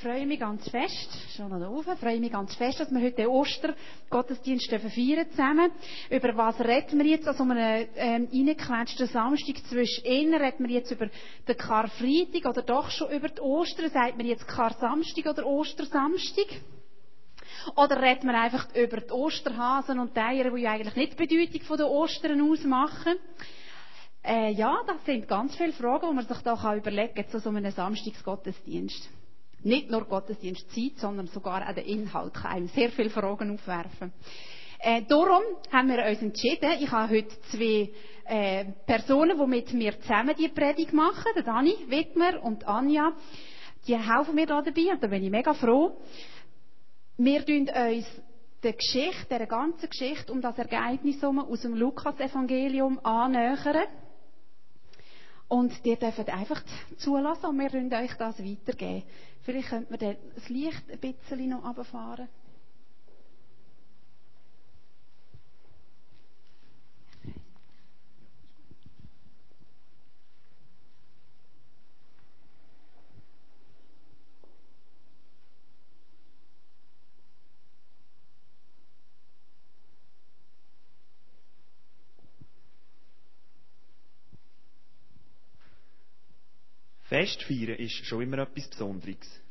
freue 0.00 0.26
mich 0.26 0.40
ganz 0.40 0.66
fest, 0.70 1.10
schon 1.36 1.50
noch 1.50 1.70
oben, 1.70 1.96
freue 1.98 2.20
mich 2.20 2.32
ganz 2.32 2.54
fest, 2.54 2.80
dass 2.80 2.90
wir 2.90 3.00
heute 3.00 3.16
den 3.16 3.26
Ostergottesdienst 3.26 4.70
feiern 4.70 5.30
zusammen. 5.30 5.70
Über 6.08 6.36
was 6.36 6.58
reden 6.60 6.98
wir 6.98 7.06
jetzt 7.06 7.28
an 7.28 7.34
so 7.36 7.42
einem 7.42 7.86
ähm, 7.96 8.28
reingequetschten 8.32 9.08
Samstag 9.08 9.56
zwischen 9.68 10.04
innen? 10.04 10.40
Reden 10.40 10.66
wir 10.66 10.74
jetzt 10.76 10.90
über 10.90 11.08
den 11.46 11.56
Karfreitag 11.56 12.46
oder 12.48 12.62
doch 12.62 12.90
schon 12.90 13.10
über 13.10 13.28
die 13.28 13.40
Ostern? 13.40 13.90
Sagt 13.90 14.16
man 14.16 14.26
jetzt 14.26 14.48
Kar-Samstag 14.48 15.26
oder 15.26 15.46
Ostersamstag? 15.46 16.46
Oder 17.76 18.00
reden 18.00 18.26
wir 18.26 18.40
einfach 18.40 18.74
über 18.74 19.02
die 19.02 19.10
Osterhasen 19.12 19.98
und 19.98 20.16
die 20.16 20.20
Eier, 20.20 20.50
die 20.50 20.62
ja 20.62 20.72
eigentlich 20.72 20.96
nicht 20.96 21.12
die 21.20 21.26
Bedeutung 21.26 21.60
von 21.66 21.76
der 21.76 21.90
Ostern 21.90 22.40
ausmachen? 22.40 23.16
Äh, 24.24 24.52
ja, 24.52 24.80
das 24.86 25.04
sind 25.04 25.28
ganz 25.28 25.56
viele 25.56 25.72
Fragen, 25.72 26.08
die 26.08 26.14
man 26.14 26.26
sich 26.26 26.38
da 26.38 26.74
überlegen 26.74 27.14
kann 27.14 27.28
zu 27.28 27.38
so 27.38 27.50
einem 27.50 27.70
Samstagsgottesdienst. 27.70 29.19
Nicht 29.62 29.90
nur 29.90 30.04
Gottesdienstzeit, 30.04 30.92
sondern 30.96 31.26
sogar 31.26 31.68
auch 31.68 31.74
der 31.74 31.84
Inhalt 31.84 32.34
kann 32.34 32.52
einem 32.52 32.68
sehr 32.68 32.90
viele 32.90 33.10
Fragen 33.10 33.52
aufwerfen. 33.54 34.12
Äh, 34.78 35.02
darum 35.02 35.42
haben 35.70 35.88
wir 35.88 36.04
uns 36.06 36.22
entschieden, 36.22 36.70
ich 36.80 36.90
habe 36.90 37.14
heute 37.14 37.40
zwei 37.50 37.90
äh, 38.24 38.64
Personen, 38.86 39.38
die 39.38 39.46
mit 39.46 39.74
mir 39.74 40.00
zusammen 40.00 40.34
die 40.38 40.48
Predigt 40.48 40.94
machen, 40.94 41.32
der 41.34 41.42
Dani 41.42 41.74
Wittmer 41.88 42.42
und 42.42 42.66
Anja, 42.66 43.12
die 43.86 43.98
helfen 43.98 44.34
mir 44.34 44.46
da 44.46 44.62
dabei 44.62 44.92
und 44.92 45.02
da 45.02 45.06
bin 45.08 45.22
ich 45.22 45.30
mega 45.30 45.52
froh. 45.52 45.98
Wir 47.18 47.44
tun 47.44 47.68
uns 47.68 48.06
der 48.62 48.72
Geschichte, 48.72 49.26
der 49.28 49.46
ganzen 49.46 49.90
Geschichte 49.90 50.32
um 50.32 50.40
das 50.40 50.56
Ereignis 50.56 51.22
aus 51.22 51.60
dem 51.60 51.74
Lukas-Evangelium 51.74 53.04
annähern. 53.04 53.86
Und 55.50 55.84
ihr 55.84 55.96
dürft 55.96 56.30
einfach 56.30 56.62
zulassen 56.98 57.46
und 57.46 57.58
wir 57.58 57.72
werden 57.72 57.92
euch 57.92 58.14
das 58.14 58.38
weitergeben. 58.38 59.02
Vielleicht 59.42 59.68
könnte 59.68 59.90
man 59.90 60.16
das 60.36 60.48
Licht 60.48 60.84
ein 60.88 60.98
bisschen 61.00 61.48
noch 61.50 61.64
runterfahren. 61.64 62.28
Festfeiern 87.20 87.76
ist 87.76 88.06
schon 88.06 88.22
immer 88.22 88.38
etwas 88.38 88.66
Besonderes. 88.68 89.42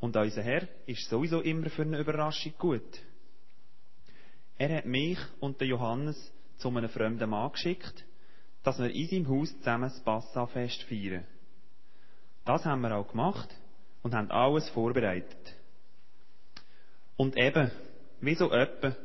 Und 0.00 0.16
unser 0.16 0.42
Herr 0.42 0.66
ist 0.86 1.08
sowieso 1.08 1.42
immer 1.42 1.70
für 1.70 1.82
eine 1.82 2.00
Überraschung 2.00 2.54
gut. 2.58 3.00
Er 4.56 4.78
hat 4.78 4.86
mich 4.86 5.18
und 5.38 5.60
den 5.60 5.68
Johannes 5.68 6.16
zu 6.56 6.68
einem 6.70 6.88
fremden 6.88 7.30
Mann 7.30 7.52
geschickt, 7.52 8.04
dass 8.64 8.80
wir 8.80 8.90
in 8.90 9.06
seinem 9.06 9.28
Haus 9.28 9.56
zusammen 9.58 9.90
das 9.90 10.00
Passafest 10.00 10.82
feiern. 10.84 11.24
Das 12.44 12.64
haben 12.64 12.80
wir 12.80 12.96
auch 12.96 13.06
gemacht 13.06 13.48
und 14.02 14.12
haben 14.12 14.32
alles 14.32 14.68
vorbereitet. 14.70 15.54
Und 17.16 17.36
eben, 17.36 17.70
wie 18.20 18.34
so 18.34 18.50
öppe, 18.50 18.96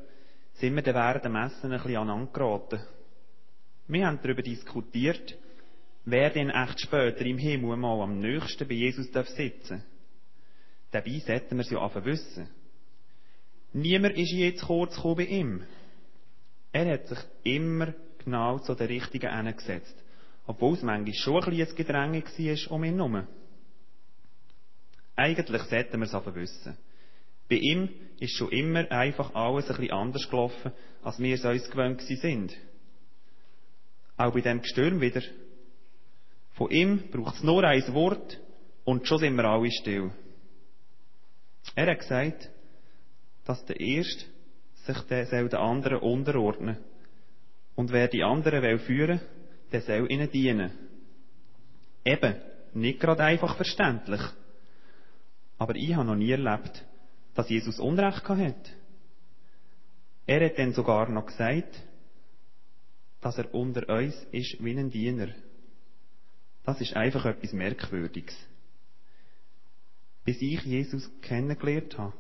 sind 0.54 0.76
wir 0.76 0.84
während 0.84 1.26
der 1.26 1.32
Messen 1.32 1.72
ein 1.72 1.78
bisschen 1.78 1.98
aneinander 1.98 2.34
geraten. 2.34 2.80
Wir 3.88 4.08
haben 4.08 4.20
darüber 4.24 4.42
diskutiert, 4.42 5.38
wer 6.06 6.30
denn 6.30 6.50
echt 6.50 6.82
später 6.82 7.26
im 7.26 7.38
Himmel 7.38 7.78
mal 7.78 8.02
am 8.02 8.20
nächsten 8.20 8.68
bei 8.68 8.76
Jesus 8.76 9.12
darf 9.12 9.28
sitzen 9.30 9.84
Dabei 10.94 11.20
sollten 11.26 11.58
wir 11.58 11.64
es 11.64 11.72
ja 11.72 11.84
einfach 11.84 12.06
wissen. 12.06 12.48
Niemand 13.74 14.16
ist 14.16 14.32
jetzt 14.32 14.64
kurz 14.64 14.96
gekommen 14.96 15.16
bei 15.16 15.26
ihm. 15.26 15.64
Er 16.72 16.94
hat 16.94 17.08
sich 17.08 17.18
immer 17.44 17.96
genau 18.24 18.60
zu 18.60 18.76
den 18.76 18.88
Richtigen 18.88 19.36
hingesetzt. 19.36 19.96
Obwohl 20.46 20.76
es 20.76 20.84
manchmal 20.84 21.16
schon 21.16 21.44
ein 21.44 21.50
bisschen 21.50 21.76
Gedränge 21.76 22.24
war 22.24 22.72
um 22.72 22.84
ihn 22.84 22.96
herum. 22.96 23.28
Eigentlich 25.16 25.62
sollten 25.64 26.00
wir 26.00 26.06
es 26.06 26.14
aber 26.14 26.36
wissen. 26.36 26.78
Bei 27.50 27.56
ihm 27.56 27.90
ist 28.20 28.38
schon 28.38 28.52
immer 28.52 28.90
einfach 28.92 29.34
alles 29.34 29.70
ein 29.70 29.78
bisschen 29.78 29.94
anders 29.94 30.30
gelaufen, 30.30 30.72
als 31.02 31.20
wir 31.20 31.34
es 31.34 31.44
uns 31.44 31.72
gewöhnt 31.72 32.02
sind. 32.02 32.56
Auch 34.16 34.34
bei 34.34 34.42
dem 34.42 34.62
Gestürm 34.62 35.02
wieder 35.02 35.22
von 36.54 36.70
ihm 36.72 37.10
braucht 37.12 37.36
es 37.36 37.44
nur 37.44 37.64
ein 37.64 37.94
Wort 37.94 38.40
und 38.84 39.08
schon 39.08 39.20
sind 39.20 39.36
wir 39.36 39.46
alle 39.46 39.72
still. 39.72 40.12
Er 41.76 41.92
hat 41.92 42.00
gesagt, 42.00 42.50
dass 43.46 43.66
der 43.66 43.80
Erste 43.80 44.26
sich 44.86 45.00
den 45.02 45.56
anderen 45.56 46.00
unterordnen 46.00 46.78
Und 47.76 47.92
wer 47.92 48.08
die 48.08 48.24
anderen 48.24 48.62
will 48.62 48.80
führen, 48.80 49.22
der 49.72 49.82
soll 49.82 50.12
ihnen 50.12 50.30
dienen. 50.30 50.72
Eben, 52.06 52.36
nicht 52.74 53.00
gerade 53.00 53.24
einfach 53.24 53.56
verständlich. 53.56 54.22
Aber 55.58 55.76
ich 55.76 55.96
habe 55.96 56.06
noch 56.06 56.16
nie 56.16 56.32
erlebt, 56.32 56.86
dass 57.34 57.50
Jesus 57.50 57.80
Unrecht 57.80 58.28
hat. 58.28 58.74
Er 60.26 60.46
hat 60.46 60.58
dann 60.58 60.74
sogar 60.74 61.10
noch 61.10 61.26
gesagt, 61.26 61.82
dass 63.22 63.38
er 63.38 63.54
unter 63.54 63.88
uns 63.90 64.16
ist 64.32 64.64
wie 64.64 64.78
ein 64.78 64.90
Diener. 64.90 65.30
Das 66.66 66.80
ist 66.80 66.96
einfach 66.96 67.26
etwas 67.26 67.54
Merkwürdiges. 67.54 68.36
Bis 70.24 70.42
ich 70.42 70.62
Jesus 70.62 71.10
kennengelernt 71.22 71.98
habe, 71.98 72.14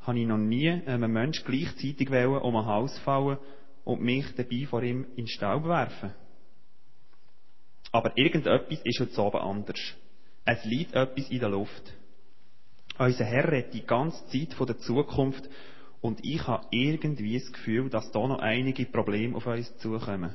habe 0.00 0.18
ich 0.18 0.26
noch 0.26 0.38
nie 0.38 0.70
einem 0.70 1.12
Menschen 1.12 1.44
gleichzeitig 1.44 2.08
um 2.08 2.56
ein 2.56 2.66
Haus 2.66 2.98
fallen 3.00 3.38
und 3.84 4.02
mich 4.02 4.26
dabei 4.36 4.66
vor 4.68 4.82
ihm 4.82 5.04
in 5.10 5.24
den 5.24 5.28
Staub 5.28 5.64
werfen. 5.64 6.12
Aber 7.92 8.16
irgendetwas 8.18 8.80
ist 8.84 9.00
heute 9.00 9.22
Abend 9.22 9.42
anders. 9.42 9.94
Es 10.44 10.64
liegt 10.64 10.94
etwas 10.94 11.28
in 11.30 11.40
der 11.40 11.48
Luft. 11.48 11.92
Unser 12.98 13.24
Herr 13.24 13.50
redet 13.50 13.74
die 13.74 13.86
ganze 13.86 14.26
Zeit 14.26 14.54
von 14.54 14.66
der 14.66 14.78
Zukunft 14.78 15.48
und 16.00 16.24
ich 16.24 16.46
habe 16.46 16.66
irgendwie 16.70 17.38
das 17.38 17.52
Gefühl, 17.52 17.90
dass 17.90 18.10
da 18.10 18.26
noch 18.26 18.38
einige 18.38 18.86
Probleme 18.86 19.36
auf 19.36 19.46
uns 19.46 19.76
zukommen. 19.78 20.34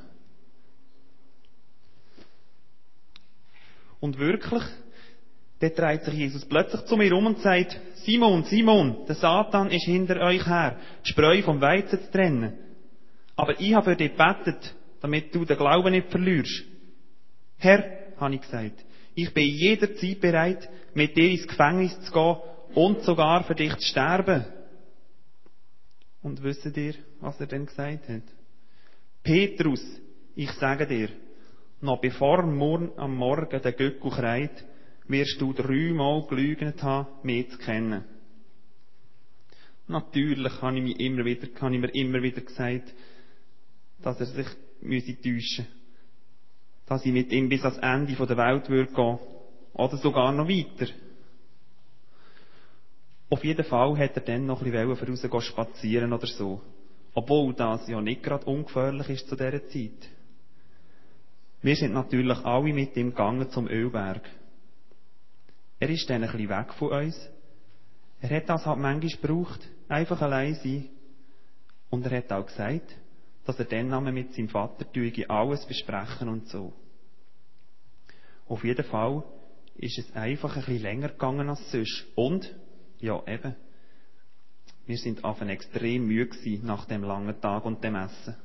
Und 4.02 4.18
wirklich, 4.18 4.64
dort 5.60 5.78
dreht 5.78 6.02
sich 6.02 6.14
Jesus 6.14 6.44
plötzlich 6.44 6.84
zu 6.86 6.96
mir 6.96 7.14
um 7.14 7.24
und 7.24 7.38
sagt, 7.38 7.80
Simon, 8.04 8.42
Simon, 8.42 9.06
der 9.06 9.14
Satan 9.14 9.70
ist 9.70 9.84
hinter 9.84 10.20
euch 10.22 10.44
her, 10.44 10.76
die 11.06 11.10
Spreu 11.10 11.40
vom 11.42 11.60
Weizen 11.60 12.00
zu 12.00 12.10
trennen. 12.10 12.58
Aber 13.36 13.60
ich 13.60 13.72
habe 13.74 13.90
für 13.90 13.96
dich 13.96 14.10
gebetet, 14.10 14.74
damit 15.00 15.32
du 15.32 15.44
den 15.44 15.56
Glauben 15.56 15.92
nicht 15.92 16.08
verlierst. 16.08 16.64
Herr, 17.58 17.84
habe 18.18 18.34
ich 18.34 18.40
gesagt, 18.40 18.84
ich 19.14 19.32
bin 19.32 19.48
jederzeit 19.48 20.20
bereit, 20.20 20.68
mit 20.94 21.16
dir 21.16 21.30
ins 21.30 21.46
Gefängnis 21.46 21.96
zu 22.00 22.10
gehen 22.10 22.36
und 22.74 23.02
sogar 23.02 23.44
für 23.44 23.54
dich 23.54 23.72
zu 23.76 23.86
sterben. 23.86 24.44
Und 26.22 26.42
wisst 26.42 26.76
ihr, 26.76 26.94
was 27.20 27.38
er 27.38 27.46
denn 27.46 27.66
gesagt 27.66 28.08
hat? 28.08 28.22
Petrus, 29.22 29.84
ich 30.34 30.50
sage 30.54 30.88
dir, 30.88 31.08
noch 31.82 32.00
bevor 32.00 32.42
morgen 32.42 32.92
am 32.96 33.16
Morgen 33.16 33.60
der 33.60 33.72
Göckel 33.72 34.10
kreit, 34.10 34.64
wirst 35.08 35.40
du 35.40 35.52
dreimal 35.52 36.26
gelügnet 36.28 36.82
haben, 36.82 37.08
mich 37.22 37.50
zu 37.50 37.58
kennen. 37.58 38.04
Natürlich 39.88 40.62
habe 40.62 40.78
ich, 40.78 40.82
mir 40.82 41.00
immer 41.00 41.24
wieder, 41.24 41.48
habe 41.60 41.74
ich 41.74 41.80
mir 41.80 41.94
immer 41.94 42.22
wieder 42.22 42.40
gesagt, 42.40 42.94
dass 44.00 44.20
er 44.20 44.26
sich 44.26 44.46
müsse 44.80 45.20
täuschen 45.20 45.66
Dass 46.86 47.04
ich 47.04 47.12
mit 47.12 47.32
ihm 47.32 47.48
bis 47.48 47.64
ans 47.64 47.78
Ende 47.78 48.14
der 48.14 48.36
Welt 48.36 48.68
würde 48.68 48.92
gehen. 48.92 49.18
Oder 49.74 49.96
sogar 49.96 50.32
noch 50.32 50.48
weiter. 50.48 50.92
Auf 53.28 53.44
jeden 53.44 53.64
Fall 53.64 53.98
hat 53.98 54.16
er 54.16 54.22
dann 54.22 54.46
noch 54.46 54.62
ein 54.62 54.70
bisschen 54.70 55.16
voraus 55.30 55.44
spazieren 55.44 56.12
oder 56.12 56.26
so. 56.26 56.60
Obwohl 57.14 57.54
das 57.54 57.88
ja 57.88 58.00
nicht 58.00 58.22
gerade 58.22 58.44
ungefährlich 58.44 59.08
ist 59.08 59.28
zu 59.28 59.36
dieser 59.36 59.66
Zeit. 59.68 60.08
Wir 61.62 61.76
sind 61.76 61.94
natürlich 61.94 62.38
alle 62.44 62.72
mit 62.72 62.96
ihm 62.96 63.10
gegangen 63.10 63.48
zum 63.50 63.68
Ölberg. 63.68 64.28
Er 65.78 65.88
ist 65.88 66.10
dann 66.10 66.24
ein 66.24 66.30
bisschen 66.30 66.48
weg 66.48 66.74
von 66.74 66.88
uns. 66.88 67.30
Er 68.20 68.36
hat 68.36 68.48
das 68.48 68.66
halt 68.66 68.78
manchmal 68.78 69.10
gebraucht, 69.10 69.60
einfach 69.88 70.20
allein 70.22 70.54
sein. 70.56 70.88
Und 71.90 72.04
er 72.06 72.18
hat 72.18 72.32
auch 72.32 72.46
gesagt, 72.46 72.96
dass 73.44 73.58
er 73.58 73.64
dann 73.64 74.12
mit 74.12 74.34
seinem 74.34 74.48
Vater 74.48 74.86
alles 75.28 75.66
besprechen 75.66 76.28
und 76.28 76.48
so. 76.48 76.72
Auf 78.48 78.64
jeden 78.64 78.84
Fall 78.84 79.22
ist 79.76 79.98
es 79.98 80.14
einfach 80.14 80.56
ein 80.56 80.64
bisschen 80.64 80.82
länger 80.82 81.08
gegangen 81.08 81.48
als 81.48 81.70
sonst. 81.70 82.06
Und, 82.14 82.54
ja 82.98 83.22
eben, 83.26 83.54
wir 84.86 84.98
sind 84.98 85.24
auf 85.24 85.40
extrem 85.40 86.06
müde 86.06 86.36
nach 86.62 86.86
dem 86.86 87.02
langen 87.02 87.40
Tag 87.40 87.64
und 87.64 87.82
dem 87.84 87.94
Essen. 87.94 88.36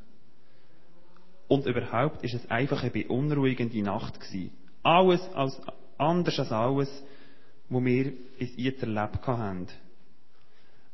Und 1.47 1.65
überhaupt 1.65 2.23
ist 2.23 2.33
es 2.33 2.49
einfach 2.49 2.81
eine 2.83 2.91
beunruhigende 2.91 3.81
Nacht 3.81 4.19
gewesen. 4.19 4.51
Alles 4.83 5.21
als, 5.33 5.59
anders 5.97 6.39
als 6.39 6.51
alles, 6.51 7.03
wo 7.69 7.83
wir 7.83 8.11
bis 8.37 8.51
jetzt 8.57 8.83
erlebt 8.83 9.25
haben. 9.25 9.67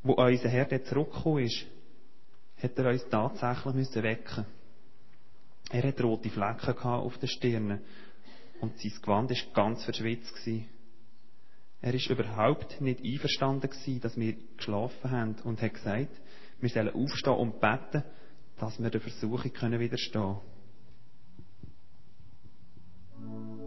Wo 0.04 0.14
unser 0.14 0.50
Herr 0.50 0.66
dort 0.66 0.86
zurückgekommen 0.86 1.46
ist, 1.46 1.66
hat 2.62 2.78
er 2.78 2.92
uns 2.92 3.06
tatsächlich 3.10 3.74
müssen 3.74 4.04
wecken. 4.04 4.46
Er 5.72 5.84
hat 5.84 6.04
rote 6.04 6.30
Flecken 6.30 6.78
auf 6.78 7.18
der 7.18 7.28
Stirn 7.28 7.80
und 8.62 8.78
sein 8.80 8.94
Gewand 9.02 9.30
war 9.30 9.38
ganz 9.54 9.84
verschwitzt. 9.84 10.34
Er 11.82 11.94
ist 11.94 12.10
überhaupt 12.10 12.80
nicht 12.80 13.04
einverstanden 13.04 13.70
gewesen, 13.70 14.02
dass 14.02 14.18
wir 14.18 14.36
geschlafen 14.56 15.12
haben 15.12 15.36
und 15.44 15.62
hat 15.62 15.74
gesagt, 15.74 16.16
wir 16.62 16.70
sollen 16.70 16.94
aufstehen 16.94 17.34
und 17.34 17.60
beten, 17.60 18.04
dass 18.64 18.82
wir 18.82 18.90
der 18.90 19.02
Versuchung 19.02 19.52
widerstehen 19.80 20.38
können. 23.20 23.63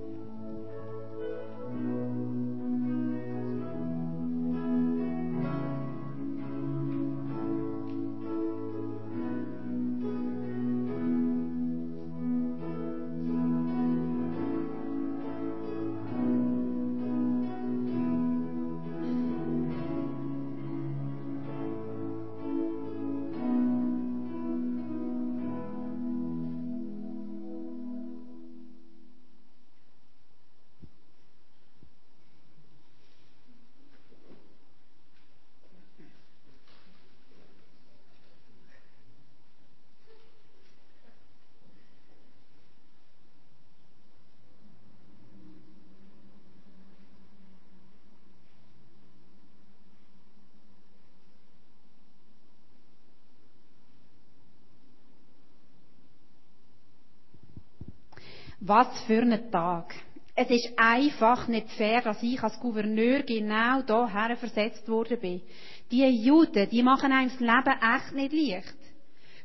Was 58.61 58.89
für 59.03 59.21
ein 59.21 59.51
Tag. 59.51 59.95
Es 60.35 60.49
ist 60.49 60.71
einfach 60.79 61.47
nicht 61.47 61.69
fair, 61.73 62.01
dass 62.01 62.23
ich 62.23 62.43
als 62.43 62.59
Gouverneur 62.59 63.23
genau 63.23 63.83
hierher 63.87 64.37
versetzt 64.37 64.89
worden 64.89 65.21
bin. 65.21 65.43
Die 65.91 66.07
Juden, 66.07 66.69
die 66.71 66.83
machen 66.83 67.13
einem 67.13 67.29
das 67.29 67.39
Leben 67.39 67.79
echt 67.95 68.13
nicht 68.15 68.33
leicht. 68.33 68.77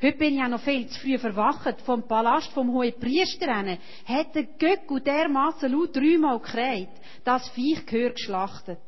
Heute 0.02 0.18
bin 0.18 0.36
ich 0.36 0.42
auch 0.42 0.48
noch 0.48 0.62
viel 0.62 0.88
zu 0.88 1.00
früh 1.02 1.18
verwacht. 1.18 1.81
Vom 1.81 2.08
Palast 2.08 2.54
vom 2.54 2.72
hohen 2.72 2.94
Priester 3.00 3.54
hin, 3.54 3.78
hat 4.06 4.34
der 4.34 4.44
Göcku 4.44 5.00
dermassen 5.00 5.74
laut 5.74 5.94
dreimal 5.94 6.40
gekräht, 6.40 6.90
das 7.25 7.50
Viech 7.50 7.86
gehört 7.86 8.16
geschlachtet. 8.16 8.80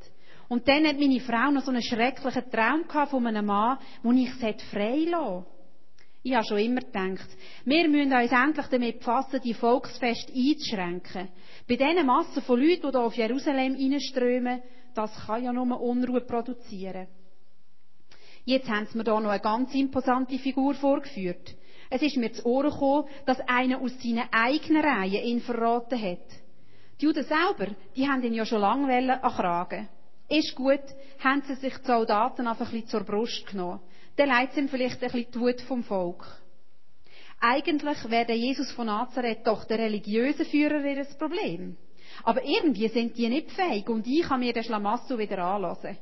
Und 0.47 0.67
dann 0.69 0.87
hat 0.87 0.99
meine 0.99 1.19
Frau 1.19 1.51
noch 1.51 1.63
so 1.63 1.71
einen 1.71 1.83
schrecklichen 1.83 2.49
Traum 2.49 2.87
gehabt 2.87 3.11
von 3.11 3.27
einem 3.27 3.45
Mann, 3.45 3.77
wo 4.01 4.11
ich 4.13 4.29
es 4.29 4.63
frei 4.71 5.05
lassen 5.09 5.45
ich 6.25 6.33
habe 6.33 6.45
schon 6.45 6.57
immer 6.59 6.79
gedacht, 6.79 7.27
wir 7.65 7.89
müssen 7.89 8.13
uns 8.13 8.31
endlich 8.31 8.65
damit 8.67 8.99
befassen, 8.99 9.41
die 9.43 9.53
Volksfeste 9.53 10.31
einzuschränken. 10.33 11.27
Bei 11.67 11.75
diesen 11.75 12.05
Massen 12.05 12.41
von 12.41 12.61
Leuten, 12.61 12.81
die 12.81 12.91
hier 12.91 13.05
auf 13.05 13.15
Jerusalem 13.15 13.75
reinströmen, 13.75 14.61
das 14.95 15.11
kann 15.25 15.43
ja 15.43 15.51
nur 15.51 15.81
Unruhe 15.81 16.21
produzieren. 16.21 17.07
Jetzt 18.45 18.69
haben 18.69 18.85
sie 18.85 18.97
mir 18.97 19.03
hier 19.03 19.19
noch 19.19 19.29
eine 19.29 19.41
ganz 19.41 19.75
imposante 19.75 20.39
Figur 20.39 20.73
vorgeführt. 20.75 21.55
Es 21.89 22.01
ist 22.01 22.15
mir 22.15 22.31
zu 22.31 22.45
Ohren 22.45 22.71
gekommen, 22.71 23.07
dass 23.25 23.41
einer 23.41 23.81
aus 23.81 23.91
seinen 24.01 24.27
eigenen 24.31 24.83
Reihen 24.83 25.25
ihn 25.25 25.41
verraten 25.41 26.01
hat. 26.01 26.25
Die 27.01 27.05
Juden 27.05 27.25
selber, 27.25 27.75
die 27.97 28.07
haben 28.07 28.23
ihn 28.23 28.33
ja 28.33 28.45
schon 28.45 28.61
lange 28.61 29.21
an 29.21 29.31
Kragen. 29.33 29.89
Ist 30.29 30.55
gut, 30.55 30.83
haben 31.19 31.41
sie 31.45 31.55
sich 31.55 31.77
die 31.77 31.85
Soldaten 31.85 32.47
einfach 32.47 32.67
ein 32.67 32.71
bisschen 32.71 32.87
zur 32.87 33.03
Brust 33.03 33.45
genommen 33.45 33.81
dann 34.15 34.29
leidet 34.29 34.57
ihm 34.57 34.69
vielleicht 34.69 35.03
ein 35.03 35.11
bisschen 35.11 35.31
die 35.31 35.39
Wut 35.39 35.61
vom 35.61 35.83
Volk. 35.83 36.25
Eigentlich 37.39 38.09
wäre 38.09 38.25
der 38.25 38.37
Jesus 38.37 38.71
von 38.71 38.87
Nazareth 38.87 39.45
doch 39.45 39.65
der 39.65 39.79
religiöse 39.79 40.45
Führer 40.45 40.83
ihres 40.83 41.13
Problem. 41.17 41.75
Aber 42.23 42.43
irgendwie 42.43 42.87
sind 42.87 43.17
die 43.17 43.27
nicht 43.27 43.51
fähig 43.51 43.89
und 43.89 44.07
ich 44.07 44.21
kann 44.23 44.39
mir 44.39 44.53
den 44.53 44.63
Schlamassel 44.63 45.17
wieder 45.17 45.39
anlassen. 45.39 45.97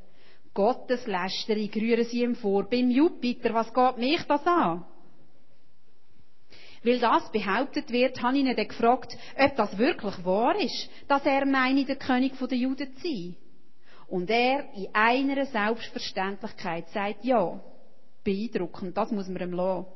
Gotteslästerung 0.54 1.70
rühren 1.74 2.04
sie 2.04 2.22
ihm 2.22 2.36
vor. 2.36 2.68
Beim 2.68 2.90
Jupiter, 2.90 3.54
was 3.54 3.72
geht 3.72 3.98
mich 3.98 4.22
das 4.24 4.46
an? 4.46 4.84
Weil 6.84 6.98
das 6.98 7.30
behauptet 7.32 7.90
wird, 7.90 8.22
habe 8.22 8.36
ich 8.36 8.44
ihn 8.44 8.54
dann 8.54 8.68
gefragt, 8.68 9.16
ob 9.38 9.56
das 9.56 9.78
wirklich 9.78 10.24
wahr 10.24 10.56
ist, 10.60 10.90
dass 11.08 11.24
er 11.24 11.46
meine, 11.46 11.84
der 11.84 11.96
König 11.96 12.34
der 12.38 12.58
Juden 12.58 12.94
zu 12.96 13.02
sein. 13.02 13.36
Und 14.08 14.28
er 14.28 14.72
in 14.74 14.88
einer 14.92 15.46
Selbstverständlichkeit 15.46 16.88
sagt 16.90 17.24
ja 17.24 17.60
beeindruckend. 18.24 18.96
Das 18.96 19.10
muss 19.10 19.28
man 19.28 19.42
ihm 19.42 19.52
lassen. 19.52 19.86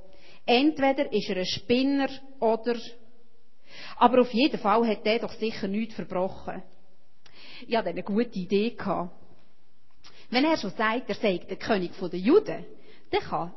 Entweder 0.45 1.13
ist 1.13 1.29
er 1.29 1.39
ein 1.39 1.47
Spinner 1.47 2.09
oder... 2.41 2.77
Aber 3.97 4.21
auf 4.21 4.33
jeden 4.33 4.59
Fall 4.59 4.87
hat 4.87 5.05
er 5.05 5.19
doch 5.19 5.33
sicher 5.33 5.69
nichts 5.69 5.95
verbrochen. 5.95 6.63
Ich 7.67 7.77
hatte 7.77 7.91
eine 7.91 8.03
gute 8.03 8.39
Idee. 8.39 8.71
Gehabt. 8.71 9.13
Wenn 10.31 10.45
er 10.45 10.57
schon 10.57 10.71
sagt, 10.71 11.09
er 11.09 11.15
sei 11.15 11.39
der 11.39 11.57
König 11.57 11.93
der 11.99 12.19
Juden, 12.19 12.65
dann 13.11 13.21
kann, 13.21 13.55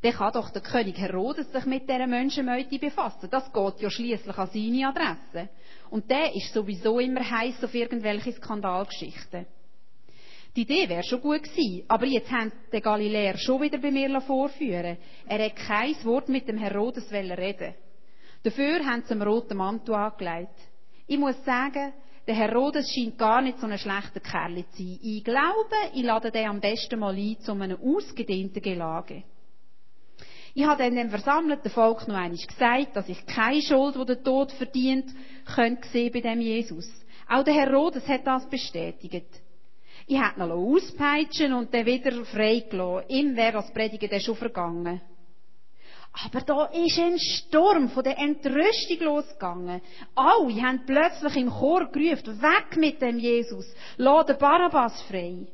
dann 0.00 0.12
kann 0.12 0.32
doch 0.32 0.50
der 0.50 0.62
König 0.62 0.98
Herodes 0.98 1.50
sich 1.50 1.64
mit 1.66 1.88
dieser 1.88 2.06
Menschenmeute 2.06 2.78
befassen. 2.78 3.28
Das 3.30 3.52
geht 3.52 3.80
ja 3.80 3.90
schließlich 3.90 4.36
an 4.36 4.48
seine 4.52 4.88
Adresse. 4.88 5.48
Und 5.90 6.10
der 6.10 6.34
ist 6.34 6.52
sowieso 6.52 6.98
immer 6.98 7.28
heiß 7.28 7.62
auf 7.64 7.74
irgendwelche 7.74 8.32
Skandalgeschichten. 8.32 9.46
Die 10.56 10.62
Idee 10.62 10.88
wäre 10.88 11.02
schon 11.02 11.20
gut 11.20 11.42
gewesen, 11.42 11.84
aber 11.88 12.06
jetzt 12.06 12.30
haben 12.30 12.52
den 12.72 12.80
Galiläer 12.80 13.36
schon 13.38 13.60
wieder 13.60 13.78
bei 13.78 13.90
mir 13.90 14.20
vorführen 14.20 14.98
Er 15.26 15.44
hat 15.44 15.56
kein 15.56 16.04
Wort 16.04 16.28
mit 16.28 16.46
dem 16.46 16.58
Herodes 16.58 17.10
reden. 17.10 17.74
Dafür 18.44 18.84
haben 18.84 19.02
sie 19.04 19.14
ihm 19.14 19.22
roten 19.22 19.56
Mantel 19.56 19.94
angelegt. 19.94 20.54
Ich 21.06 21.18
muss 21.18 21.42
sagen, 21.44 21.92
der 22.26 22.34
Herodes 22.36 22.88
scheint 22.92 23.18
gar 23.18 23.42
nicht 23.42 23.58
so 23.58 23.66
ein 23.66 23.76
schlechter 23.76 24.20
Kerl 24.20 24.64
zu 24.70 24.82
sein. 24.82 24.98
Ich 25.02 25.24
glaube, 25.24 25.76
ich 25.92 26.02
lade 26.02 26.30
den 26.30 26.48
am 26.48 26.60
besten 26.60 27.00
mal 27.00 27.16
ein 27.16 27.38
zu 27.40 27.52
einem 27.52 27.78
ausgedehnten 27.82 28.62
Gelage. 28.62 29.24
Ich 30.54 30.64
habe 30.64 30.84
dann 30.84 30.94
dem 30.94 31.10
versammelten 31.10 31.70
Volk 31.70 32.06
noch 32.06 32.14
einmal 32.14 32.38
gesagt, 32.38 32.94
dass 32.94 33.08
ich 33.08 33.26
keine 33.26 33.60
Schuld, 33.60 33.96
die 33.96 34.04
der 34.04 34.22
Tod 34.22 34.52
verdient, 34.52 35.06
könnte 35.52 35.88
sehen 35.88 36.12
bei 36.12 36.20
dem 36.20 36.40
Jesus. 36.40 36.88
Auch 37.28 37.42
der 37.42 37.54
Herodes 37.54 38.06
hat 38.06 38.24
das 38.24 38.48
bestätigt. 38.48 39.43
Ich 40.06 40.20
hätte 40.20 40.40
noch 40.40 40.50
auspeitschen 40.50 41.52
und 41.54 41.72
dann 41.72 41.86
wieder 41.86 42.24
freigelassen. 42.26 43.08
Ihm 43.08 43.36
wäre 43.36 43.52
das 43.52 43.72
Predigen 43.72 44.10
dann 44.10 44.20
schon 44.20 44.36
vergangen. 44.36 45.00
Aber 46.12 46.40
da 46.42 46.66
ist 46.66 46.98
ein 46.98 47.18
Sturm 47.18 47.88
von 47.88 48.04
der 48.04 48.18
Entrüstung 48.18 49.00
losgegangen. 49.00 49.80
Alle 50.14 50.62
haben 50.62 50.86
plötzlich 50.86 51.36
im 51.36 51.50
Chor 51.50 51.90
gerufen, 51.90 52.40
weg 52.40 52.76
mit 52.76 53.02
dem 53.02 53.18
Jesus, 53.18 53.66
lass 53.96 54.26
den 54.26 54.38
Barabbas 54.38 55.02
frei. 55.02 55.46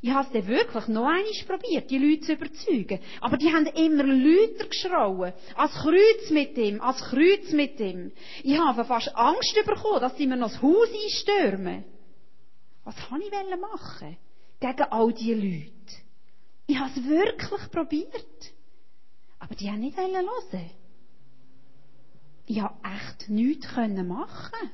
Ich 0.00 0.10
habe 0.10 0.26
es 0.26 0.32
dann 0.32 0.46
wirklich 0.46 0.86
noch 0.88 1.06
einmal 1.06 1.24
probiert, 1.46 1.90
die 1.90 1.98
Leute 1.98 2.20
zu 2.22 2.32
überzeugen. 2.32 3.00
Aber 3.20 3.36
die 3.36 3.52
haben 3.52 3.66
immer 3.66 4.04
lauter 4.04 4.68
geschrauen. 4.68 5.32
Als 5.54 5.72
Kreuz 5.72 6.30
mit 6.30 6.56
ihm, 6.58 6.80
als 6.80 7.00
Kreuz 7.02 7.52
mit 7.52 7.78
ihm. 7.80 8.12
Ich 8.42 8.58
habe 8.58 8.84
fast 8.84 9.14
Angst 9.14 9.54
bekommen, 9.54 10.00
dass 10.00 10.16
sie 10.16 10.26
mir 10.26 10.36
noch 10.36 10.50
das 10.50 10.62
Haus 10.62 10.88
einstürmen. 10.92 11.84
Was 12.84 12.96
kann 12.96 13.20
ich 13.20 13.30
machen 13.60 14.16
gegen 14.60 14.82
all 14.90 15.12
diese 15.12 15.34
Leute? 15.34 15.72
Ich 16.66 16.78
habe 16.78 16.90
es 16.90 17.04
wirklich 17.06 17.70
probiert. 17.70 18.52
Aber 19.38 19.54
die 19.54 19.70
haben 19.70 19.80
nicht 19.80 19.96
hören. 19.96 20.70
Ich 22.46 22.60
habe 22.60 22.74
echt 22.84 23.28
nichts 23.28 23.74
machen 23.74 24.70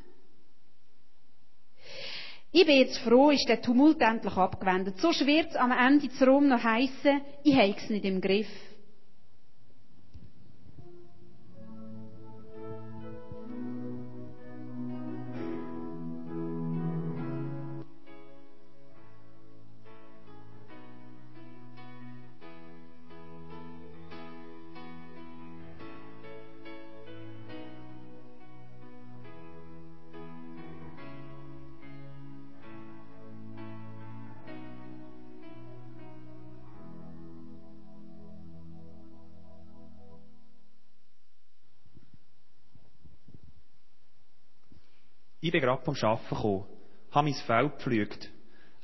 Ich 2.53 2.67
bin 2.67 2.79
jetzt 2.79 2.99
froh, 2.99 3.31
ist 3.31 3.49
der 3.49 3.63
Tumult 3.63 4.01
endlich 4.01 4.37
abgewendet. 4.37 4.99
So 5.01 5.11
wird 5.11 5.51
es 5.51 5.57
am 5.57 5.71
Ende 5.71 6.11
zu 6.11 6.25
Rom 6.25 6.49
noch 6.49 6.63
heissen, 6.63 7.21
ich 7.45 7.55
habe 7.55 7.77
es 7.77 7.91
nicht 7.91 8.05
im 8.05 8.21
Griff. 8.21 8.49
Ich 45.41 45.53
bin 45.53 45.61
gerade 45.61 45.83
vom 45.83 45.95
Arbeiten 45.95 46.29
gekommen, 46.29 46.65
habe 47.13 47.31
mein 47.31 47.35
Feld 47.35 47.73
gepflügt. 47.79 48.31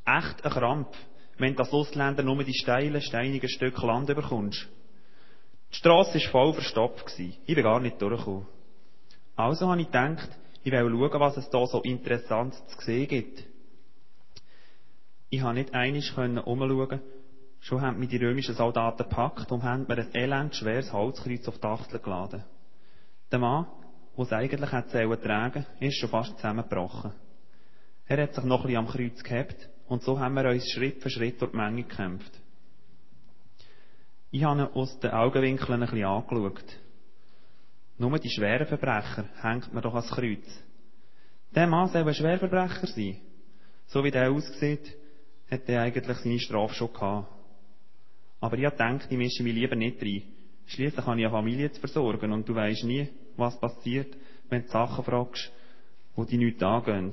Echt 0.04 0.44
ein 0.44 0.50
Krampf, 0.50 0.96
wenn 1.38 1.54
du 1.54 1.62
als 1.62 1.72
Ausländer 1.72 2.22
nur 2.22 2.42
die 2.44 2.54
steilen, 2.54 3.00
steinigen 3.02 3.48
Stücke 3.48 3.86
Land 3.86 4.08
überkommst. 4.08 4.66
Die 5.72 5.76
Strasse 5.76 6.18
war 6.18 6.30
voll 6.30 6.54
verstopft. 6.54 7.18
Ich 7.18 7.54
bin 7.54 7.62
gar 7.62 7.80
nicht 7.80 8.00
durchgekommen. 8.00 8.46
Also 9.34 9.68
habe 9.68 9.80
ich 9.82 9.88
gedacht, 9.88 10.30
ich 10.64 10.72
will 10.72 10.90
schauen, 10.90 11.20
was 11.20 11.36
es 11.36 11.50
da 11.50 11.66
so 11.66 11.82
interessant 11.82 12.54
zu 12.54 12.80
sehen 12.80 13.08
gibt. 13.08 13.44
Ich 15.28 15.40
konnte 15.40 15.60
nicht 15.60 15.75
einig 15.75 16.16
umschauen, 16.16 17.00
schon 17.60 17.82
haben 17.82 17.98
mich 17.98 18.08
die 18.08 18.16
römischen 18.16 18.54
Soldaten 18.54 19.02
gepackt 19.02 19.52
und 19.52 19.62
haben 19.62 19.86
mir 19.86 19.98
ein 19.98 20.14
elend 20.14 20.54
schweres 20.56 20.92
Holzkreuz 20.92 21.46
auf 21.48 21.58
die 21.58 21.66
Achtel 21.66 22.00
geladen. 22.00 22.44
Der 23.30 23.38
Mann, 23.38 23.66
es 24.23 24.32
eigentlich 24.32 24.73
hätte 24.73 25.20
tragen 25.23 25.66
ist 25.80 25.99
schon 25.99 26.08
fast 26.08 26.37
zusammengebrochen. 26.37 27.12
Er 28.06 28.23
hat 28.23 28.35
sich 28.35 28.44
noch 28.44 28.61
ein 28.61 28.66
bisschen 28.68 28.78
am 28.78 28.88
Kreuz 28.88 29.23
gehabt 29.23 29.68
und 29.88 30.02
so 30.02 30.18
haben 30.18 30.35
wir 30.35 30.49
uns 30.49 30.70
Schritt 30.70 31.02
für 31.02 31.11
Schritt 31.11 31.40
durch 31.40 31.50
die 31.50 31.56
Menge 31.56 31.82
gekämpft. 31.82 32.32
Ich 34.30 34.44
habe 34.44 34.61
ihn 34.61 34.66
aus 34.66 34.99
den 35.00 35.11
Augenwinkeln 35.11 35.82
ein 35.82 35.88
bisschen 35.88 36.04
angeschaut. 36.04 36.78
Nur 37.99 38.18
die 38.18 38.30
schweren 38.30 38.66
Verbrecher 38.66 39.25
hängt 39.42 39.73
man 39.73 39.82
doch 39.82 39.94
ans 39.94 40.11
Kreuz. 40.11 40.46
Der 41.54 41.66
Mann 41.66 41.88
soll 41.88 42.06
ein 42.06 42.14
Schwerverbrecher 42.14 42.87
sein. 42.87 43.18
So 43.87 44.04
wie 44.04 44.11
der 44.11 44.30
aussieht, 44.30 44.94
hat 45.50 45.68
er 45.68 45.82
eigentlich 45.82 46.16
seine 46.18 46.38
Strafe 46.40 46.75
schon 46.75 46.92
gehabt. 46.92 47.28
Aber 48.40 48.58
ich 48.58 48.64
gedacht, 48.64 49.06
ich 49.08 49.16
mische 49.16 49.42
mich 49.42 49.54
lieber 49.54 49.76
nicht 49.76 50.02
rein. 50.02 50.23
Schließlich 50.66 51.06
habe 51.06 51.18
ich 51.18 51.26
eine 51.26 51.30
Familie 51.35 51.70
zu 51.70 51.80
versorgen 51.80 52.32
und 52.32 52.49
du 52.49 52.54
weisst 52.54 52.85
nie, 52.85 53.08
was 53.36 53.58
passiert, 53.58 54.16
wenn 54.48 54.62
du 54.62 54.68
Sachen 54.68 55.04
fragst, 55.04 55.52
wo 56.14 56.24
die 56.24 56.38
nichts 56.38 56.62
angehen. 56.62 57.12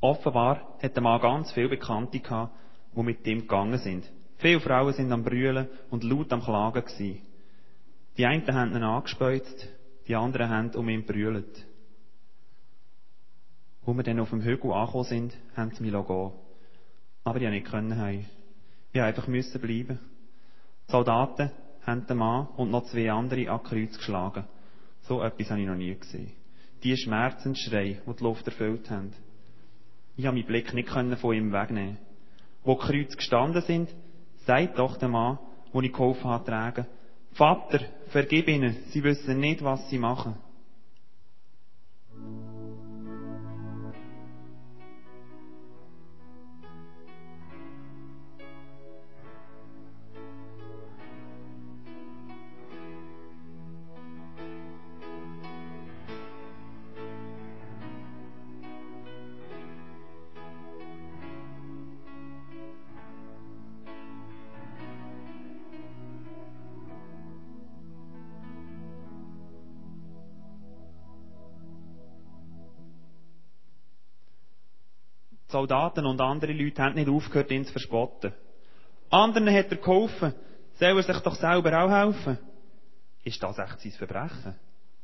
Offenbar 0.00 0.76
hat 0.82 0.94
der 0.94 1.02
Mann 1.02 1.20
ganz 1.20 1.52
viele 1.52 1.68
Bekannte 1.68 2.20
gehabt, 2.20 2.54
die 2.94 3.02
mit 3.02 3.26
ihm 3.26 3.40
gegangen 3.40 3.78
sind. 3.78 4.10
Viele 4.38 4.60
Frauen 4.60 4.92
sind 4.92 5.12
am 5.12 5.24
Brüllen 5.24 5.68
und 5.90 6.04
laut 6.04 6.32
am 6.32 6.42
Klagen 6.42 6.84
gewesen. 6.84 7.20
Die 8.16 8.26
einen 8.26 8.46
haben 8.54 8.74
ihn 8.74 8.82
angespeuzt, 8.82 9.68
die 10.06 10.14
anderen 10.14 10.50
haben 10.50 10.70
um 10.74 10.88
ihn 10.88 11.04
brüllt. 11.04 11.66
Wo 13.84 13.94
wir 13.94 14.02
dann 14.02 14.20
auf 14.20 14.30
dem 14.30 14.42
Hügel 14.42 14.72
angekommen 14.72 15.04
sind, 15.04 15.36
haben 15.56 15.70
sie 15.70 15.82
mich 15.82 15.92
gehen 15.92 16.32
Aber 17.24 17.40
ich 17.40 17.64
konnte 17.64 17.88
nicht 17.88 17.98
heim. 17.98 18.24
Ich 18.92 19.00
einfach 19.00 19.26
müssen 19.26 19.60
bleiben. 19.60 19.98
Die 20.88 20.92
Soldaten 20.92 21.50
haben 21.86 22.06
den 22.06 22.18
Mann 22.18 22.48
und 22.56 22.70
noch 22.70 22.84
zwei 22.86 23.10
andere 23.10 23.50
an 23.50 23.62
Kreuz 23.62 23.96
geschlagen. 23.96 24.44
So 25.02 25.22
etwas 25.22 25.50
habe 25.50 25.60
ich 25.60 25.66
noch 25.66 25.76
nie 25.76 25.94
gesehen. 25.94 26.32
Die 26.82 26.96
Schmerzensschrei, 26.96 28.00
die 28.06 28.16
die 28.16 28.22
Luft 28.24 28.46
erfüllt 28.46 28.90
haben. 28.90 29.12
Ich 30.16 30.26
habe 30.26 30.36
meinen 30.36 30.46
Blick 30.46 30.74
nicht 30.74 30.88
von 30.88 31.34
ihm 31.34 31.52
wegnehmen. 31.52 31.98
Wo 32.64 32.74
die 32.74 32.86
Kreuz 32.86 33.16
gestanden 33.16 33.62
sind, 33.62 33.94
sagt 34.44 34.78
doch 34.78 34.96
der 34.96 35.08
Mann, 35.08 35.38
wo 35.72 35.80
ich 35.80 35.92
geholfen 35.92 36.24
habe, 36.24 36.44
tragen, 36.44 36.86
Vater, 37.32 37.80
vergib 38.08 38.48
ihnen, 38.48 38.76
sie 38.88 39.04
wissen 39.04 39.38
nicht, 39.40 39.62
was 39.62 39.90
sie 39.90 39.98
machen. 39.98 40.36
Soldaten 75.66 76.06
und 76.06 76.20
andere 76.20 76.52
Leute 76.52 76.80
haben 76.80 76.94
nicht 76.94 77.08
aufgehört, 77.08 77.50
ihn 77.50 77.64
zu 77.64 77.72
verspotten. 77.72 78.32
Anderen 79.10 79.52
hat 79.52 79.72
er 79.72 79.78
geholfen. 79.78 80.32
Soll 80.74 80.96
er 80.96 81.02
sich 81.02 81.18
doch 81.18 81.34
selber 81.34 81.82
auch 81.82 81.90
helfen? 81.90 82.38
Ist 83.24 83.42
das 83.42 83.58
echt 83.58 83.80
sein 83.80 83.90
Verbrechen? 83.90 84.54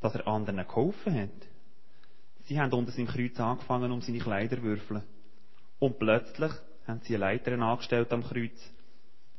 Dass 0.01 0.15
er 0.15 0.29
anderen 0.29 0.65
geholfen 0.65 1.21
hat? 1.21 1.49
Sie 2.45 2.61
haben 2.61 2.73
unter 2.75 2.93
seinem 2.93 3.09
Kreuz 3.09 3.41
angefangen, 3.41 3.91
um 3.91 4.03
seine 4.03 4.21
Kleider 4.21 4.57
zu 4.57 4.63
würfeln. 4.63 5.03
Und 5.81 5.99
plötzlich 5.99 6.53
haben 6.87 7.01
sie 7.03 7.17
eine 7.17 7.25
Leiter 7.25 7.59
angestellt 7.59 8.13
am 8.13 8.23
Kreuz 8.23 8.73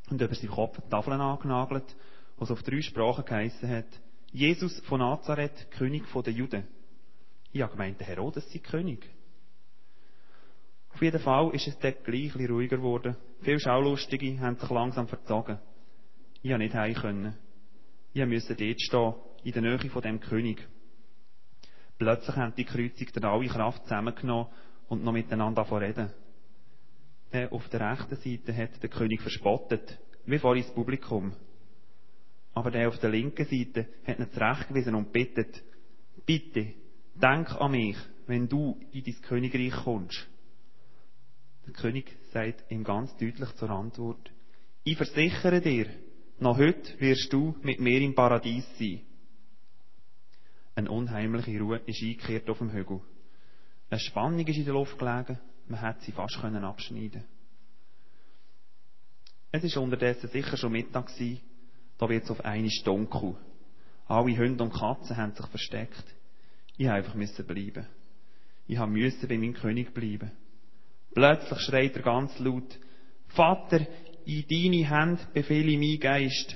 und 0.10 0.22
über 0.22 0.36
seinen 0.36 0.52
Kopf 0.52 0.78
Tafeln 0.90 1.22
angenagelt, 1.22 1.96
was 2.36 2.52
auf 2.52 2.64
drei 2.64 2.82
Sprachen 2.82 3.24
geheissen 3.24 3.70
hat. 3.70 3.88
Jesus 4.34 4.78
von 4.82 5.00
Nazareth, 5.00 5.72
König 5.72 6.04
der 6.14 6.34
Juden. 6.34 6.68
Ich 7.54 7.62
habe 7.62 7.72
gemeint, 7.72 8.02
der 8.02 8.08
Herodes 8.08 8.52
sei 8.52 8.60
König. 8.60 9.10
Auf 10.94 11.02
jeden 11.02 11.20
Fall 11.20 11.50
ist 11.54 11.68
es 11.68 11.78
dort 11.80 12.04
gleich 12.04 12.36
ein 12.36 12.46
ruhiger 12.46 12.78
geworden. 12.78 13.16
Viele 13.42 13.60
Schaulustige 13.60 14.40
haben 14.40 14.58
sich 14.58 14.70
langsam 14.70 15.08
verzogen. 15.08 15.58
Ich 16.42 16.52
konnte 16.52 16.66
nicht 16.66 16.76
heim. 16.76 16.94
Können. 16.94 17.36
Ich 18.14 18.26
musste 18.26 18.56
dort 18.56 18.82
stehen, 18.82 19.14
in 19.44 19.52
der 19.54 19.62
Nähe 19.62 19.90
von 19.90 20.02
dem 20.02 20.20
König. 20.20 20.68
Plötzlich 21.98 22.36
haben 22.36 22.54
die 22.56 22.66
Kreuzigten 22.66 23.26
alle 23.26 23.48
Kraft 23.48 23.84
zusammengenommen 23.84 24.48
und 24.88 25.04
noch 25.04 25.14
miteinander 25.14 25.66
reden. 25.82 26.12
Der 27.32 27.52
auf 27.52 27.68
der 27.70 27.92
rechten 27.92 28.16
Seite 28.16 28.56
hat 28.56 28.82
der 28.82 28.90
König 28.90 29.22
verspottet, 29.22 29.98
wie 30.26 30.38
vorhin 30.38 30.64
das 30.64 30.74
Publikum. 30.74 31.34
Aber 32.54 32.70
der 32.70 32.88
auf 32.88 33.00
der 33.00 33.10
linken 33.10 33.46
Seite 33.46 33.88
hat 34.06 34.20
ihn 34.20 34.32
zurechtgewiesen 34.32 34.94
und 34.94 35.12
bittet, 35.12 35.64
bitte, 36.26 36.74
denk 37.16 37.52
an 37.60 37.72
mich, 37.72 37.98
wenn 38.28 38.48
du 38.48 38.80
in 38.92 39.04
dein 39.04 39.22
Königreich 39.22 39.74
kommst. 39.84 40.28
Der 41.66 41.74
König 41.74 42.16
sagt 42.32 42.70
ihm 42.72 42.84
ganz 42.84 43.16
deutlich 43.18 43.54
zur 43.56 43.70
Antwort, 43.70 44.32
ich 44.84 44.98
versichere 44.98 45.62
dir, 45.62 45.88
noch 46.40 46.58
heute 46.58 47.00
wirst 47.00 47.32
du 47.32 47.56
mit 47.62 47.80
mir 47.80 48.02
im 48.02 48.16
Paradies 48.16 48.66
sein. 48.78 49.02
Eine 50.76 50.92
unheimliche 50.92 51.58
Ruhe 51.60 51.82
ist 51.86 52.02
eingekehrt 52.02 52.50
auf 52.50 52.58
dem 52.58 52.72
Hügel. 52.72 53.00
Eine 53.90 54.00
Spannung 54.00 54.46
ist 54.46 54.58
in 54.58 54.66
der 54.66 54.74
Luft 54.74 54.98
gelegen, 54.98 55.40
man 55.68 55.80
hätte 55.80 56.04
sie 56.04 56.12
fast 56.12 56.42
können 56.42 56.64
abschneiden 56.64 57.24
Es 59.52 59.64
ist 59.64 59.78
unterdessen 59.78 60.30
sicher 60.30 60.58
schon 60.58 60.72
Mittag 60.72 61.08
gewesen, 61.08 61.40
da 61.98 62.10
wird 62.10 62.24
es 62.24 62.32
auf 62.32 62.44
eine 62.44 62.70
dunkel. 62.84 63.36
Alle 64.08 64.38
Hunde 64.38 64.64
und 64.64 64.74
Katzen 64.74 65.16
haben 65.16 65.34
sich 65.34 65.46
versteckt. 65.46 66.04
Ich 66.76 66.88
musste 66.88 66.94
einfach 66.94 67.46
bleiben. 67.46 67.88
Ich 68.68 68.80
musste 68.80 69.28
bei 69.28 69.38
meinem 69.38 69.54
König 69.54 69.94
bleiben. 69.94 70.32
Plötzlich 71.14 71.60
schreit 71.60 71.96
er 71.96 72.02
ganz 72.02 72.38
laut, 72.40 72.80
Vater, 73.28 73.86
in 74.26 74.46
deine 74.50 74.90
Hände 74.90 75.22
befehle 75.34 75.72
ich 75.72 75.78
mein 75.78 76.00
Geist. 76.00 76.56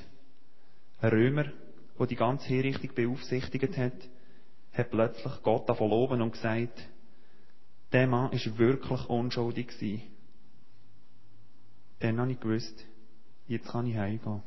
Ein 0.99 1.09
Römer, 1.09 1.45
der 1.99 2.07
die 2.07 2.15
ganze 2.15 2.47
Herrichtung 2.49 2.93
beaufsichtigt 2.93 3.77
hat, 3.77 3.93
hat 4.73 4.89
plötzlich 4.89 5.33
Gott 5.43 5.67
davon 5.67 5.89
loben 5.89 6.21
und 6.21 6.31
gesagt, 6.31 6.87
der 7.91 8.07
Mann 8.07 8.31
war 8.31 8.57
wirklich 8.57 9.09
unschuldig. 9.09 9.73
Dann 11.99 12.19
habe 12.19 12.31
ich 12.31 12.39
gewusst, 12.39 12.85
jetzt 13.47 13.69
kann 13.69 13.87
ich 13.87 13.95
heimgehen. 13.95 14.43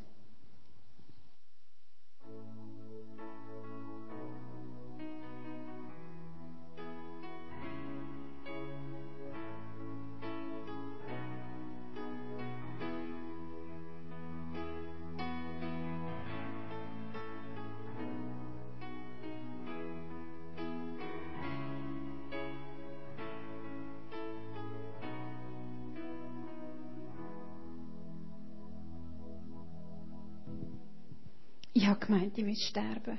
Ich 32.41 32.47
müsse 32.47 32.69
sterben. 32.69 33.19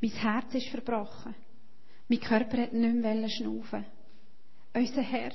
Mein 0.00 0.10
Herz 0.10 0.54
ist 0.54 0.68
verbrochen. 0.68 1.34
Mein 2.08 2.20
Körper 2.20 2.62
hat 2.62 2.72
nicht 2.72 2.94
mehr 2.94 3.28
schnaufen. 3.28 3.84
Unser 4.74 5.02
Herr 5.02 5.32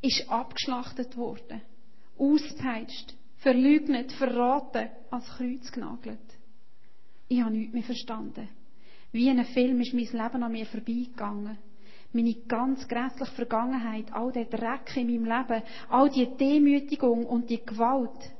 ist 0.00 0.28
abgeschlachtet 0.28 1.16
worden, 1.16 1.62
auspeitscht, 2.18 3.14
verleugnet, 3.38 4.10
verraten, 4.12 4.88
als 5.10 5.26
Kreuz 5.28 5.70
genagelt. 5.70 6.18
Ich 7.28 7.40
habe 7.40 7.52
nichts 7.52 7.72
mehr 7.72 7.82
verstanden. 7.82 8.48
Wie 9.12 9.28
in 9.28 9.38
einem 9.38 9.46
Film 9.46 9.80
ist 9.80 9.94
mein 9.94 10.04
Leben 10.04 10.42
an 10.42 10.52
mir 10.52 10.66
vorbeigegangen. 10.66 11.58
meine 12.12 12.34
ganz 12.46 12.86
grässliche 12.88 13.32
Vergangenheit, 13.32 14.12
all 14.12 14.32
der 14.32 14.46
Dreck 14.46 14.96
in 14.96 15.06
meinem 15.06 15.24
Leben, 15.24 15.62
all 15.88 16.10
die 16.10 16.26
Demütigung 16.36 17.24
und 17.24 17.48
die 17.48 17.64
Gewalt. 17.64 18.32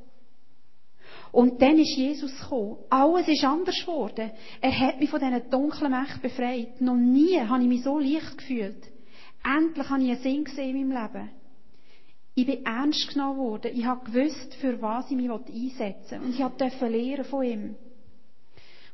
Und 1.33 1.63
dann 1.63 1.79
ist 1.79 1.97
Jesus 1.97 2.33
gekommen. 2.41 2.77
Alles 2.91 3.27
ist 3.29 3.45
anders 3.45 3.81
geworden. 3.81 4.31
Er 4.61 4.79
hat 4.81 5.01
mich 5.01 5.11
von 5.11 5.21
diesen 5.21 5.51
dunklen 5.51 5.91
Mächten 5.91 6.21
befreit. 6.21 6.81
Noch 6.81 6.97
nie 6.97 7.39
habe 7.41 7.63
ich 7.63 7.69
mich 7.69 7.83
so 7.83 7.99
leicht 7.99 8.37
gefühlt. 8.37 8.83
Endlich 9.45 9.89
habe 9.89 10.03
ich 10.03 10.11
einen 10.11 10.21
Sinn 10.21 10.45
gesehen 10.45 10.77
in 10.77 10.89
meinem 10.89 11.03
Leben. 11.03 11.31
Ich 12.35 12.47
bin 12.47 12.65
ernst 12.65 13.09
genommen 13.13 13.39
worden. 13.39 13.73
Ich 13.75 13.85
habe 13.85 14.11
gewusst, 14.11 14.55
für 14.57 14.81
was 14.81 15.11
ich 15.11 15.17
mich 15.17 15.31
einsetzen 15.31 16.21
will. 16.21 16.27
Und 16.27 16.39
ich 16.39 16.57
durfte 16.57 16.89
lernen 16.89 17.25
von 17.25 17.45
ihm. 17.45 17.75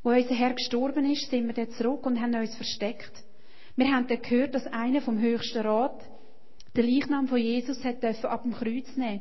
Wo 0.02 0.10
unser 0.10 0.34
Herr 0.34 0.54
gestorben 0.54 1.10
ist, 1.10 1.30
sind 1.30 1.46
wir 1.46 1.54
dann 1.54 1.70
zurück 1.70 2.06
und 2.06 2.20
haben 2.20 2.34
uns 2.34 2.54
versteckt. 2.56 3.12
Wir 3.76 3.92
haben 3.92 4.06
dann 4.06 4.22
gehört, 4.22 4.54
dass 4.54 4.66
einer 4.66 5.00
vom 5.00 5.18
höchsten 5.20 5.60
Rat 5.60 6.00
den 6.76 6.86
Leichnam 6.86 7.28
von 7.28 7.38
Jesus 7.38 7.82
hat 7.84 8.04
ab 8.24 8.42
dem 8.42 8.52
Kreuz 8.52 8.96
nehmen 8.96 9.20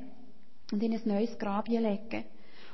und 0.71 0.83
in 0.83 0.93
ein 0.93 1.01
neues 1.05 1.37
Grab 1.37 1.67
legen. 1.67 2.25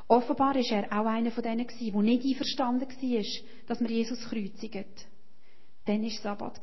Offenbar 0.07 0.55
war 0.55 0.71
er 0.71 0.99
auch 0.99 1.05
einer 1.05 1.31
von 1.31 1.43
denen 1.43 1.67
der 1.67 2.01
nicht 2.01 2.25
einverstanden 2.25 2.87
war, 2.87 3.23
dass 3.67 3.79
man 3.79 3.91
Jesus 3.91 4.19
kreuzigt. 4.29 5.07
Dann 5.85 6.03
war 6.03 6.09
Sabbat. 6.09 6.59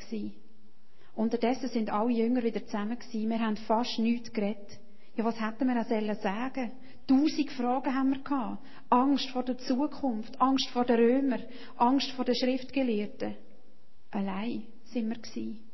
Unterdessen 1.15 1.69
sind 1.69 1.91
alle 1.91 2.13
Jünger 2.13 2.43
wieder 2.43 2.65
zusammen 2.65 2.99
Wir 3.13 3.41
haben 3.41 3.57
fast 3.57 3.99
nichts 3.99 4.33
geredet. 4.33 4.79
Ja, 5.17 5.25
was 5.25 5.41
hätten 5.41 5.67
wir 5.67 5.81
auch 5.81 6.23
sagen 6.23 6.73
Tausend 7.07 7.51
Fragen 7.51 7.95
haben 7.95 8.11
wir 8.11 8.23
gehabt. 8.23 8.65
Angst 8.89 9.31
vor 9.31 9.43
der 9.43 9.59
Zukunft, 9.59 10.41
Angst 10.41 10.69
vor 10.71 10.85
den 10.85 10.97
Römern, 10.97 11.43
Angst 11.77 12.13
vor 12.13 12.25
den 12.25 12.37
Schriftgelehrten. 12.37 13.35
Allein 14.13 14.63
sind 14.85 15.09
wir 15.09 15.17
gewesen. 15.17 15.70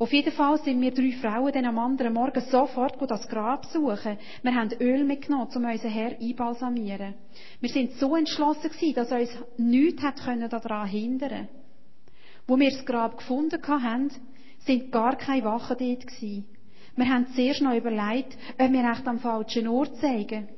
Auf 0.00 0.12
jeden 0.12 0.32
Fall 0.32 0.58
sind 0.62 0.80
wir 0.80 0.92
drei 0.92 1.10
Frauen 1.20 1.52
dann 1.52 1.64
am 1.64 1.78
anderen 1.78 2.12
Morgen 2.12 2.40
sofort 2.42 2.96
das 3.10 3.26
Grab 3.26 3.66
suchen. 3.66 4.16
Wir 4.42 4.54
haben 4.54 4.70
Öl 4.80 5.02
mitgenommen, 5.02 5.48
um 5.52 5.64
unseren 5.64 5.90
Herr 5.90 6.16
einbalsamieren. 6.20 7.14
Wir 7.60 7.68
sind 7.68 7.92
so 7.94 8.14
entschlossen 8.14 8.70
gewesen, 8.70 8.94
dass 8.94 9.10
uns 9.10 9.30
nichts 9.56 10.02
daran 10.02 10.86
hindern 10.86 11.30
konnte. 11.30 11.48
Wo 12.46 12.56
wir 12.56 12.70
das 12.70 12.86
Grab 12.86 13.18
gefunden 13.18 13.60
haben, 13.66 14.10
sind 14.60 14.92
gar 14.92 15.16
keine 15.16 15.44
Wachen 15.44 15.76
dort 15.78 16.06
gewesen. 16.06 16.46
Wir 16.94 17.08
haben 17.08 17.26
zuerst 17.34 17.60
noch 17.60 17.74
überlegt, 17.74 18.38
ob 18.56 18.70
wir 18.70 18.90
echt 18.92 19.06
am 19.06 19.18
falschen 19.18 19.66
Ort 19.66 19.96
zeigen. 19.96 20.48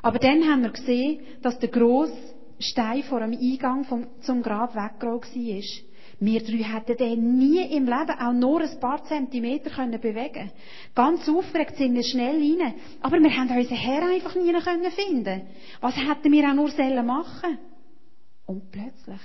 Aber 0.00 0.18
dann 0.18 0.44
haben 0.50 0.62
wir 0.62 0.70
gesehen, 0.70 1.20
dass 1.42 1.58
der 1.58 1.68
grosse 1.68 2.16
Stein 2.58 3.02
vor 3.02 3.20
dem 3.20 3.32
Eingang 3.32 3.84
vom, 3.84 4.06
zum 4.20 4.42
Grab 4.42 4.74
weggerollt 4.74 5.24
war. 5.24 5.91
Wir 6.24 6.40
drei 6.40 6.62
hätten 6.62 6.96
den 6.96 7.36
nie 7.36 7.62
im 7.76 7.84
Leben 7.86 8.20
auch 8.20 8.32
nur 8.32 8.60
ein 8.60 8.78
paar 8.78 9.02
Zentimeter 9.02 9.70
können 9.70 10.00
bewegen 10.00 10.52
Ganz 10.94 11.28
aufgeregt 11.28 11.76
sind 11.76 11.94
wir 11.94 12.04
schnell 12.04 12.36
rein. 12.36 12.74
Aber 13.00 13.18
wir 13.18 13.36
haben 13.36 13.50
unseren 13.50 13.76
Herr 13.76 14.08
einfach 14.08 14.36
nie 14.36 14.52
finden 14.92 15.42
Was 15.80 15.96
hätten 15.96 16.30
wir 16.30 16.48
auch 16.48 16.54
nur 16.54 16.70
sollen 16.70 17.04
machen 17.04 17.58
Und 18.46 18.70
plötzlich 18.70 19.20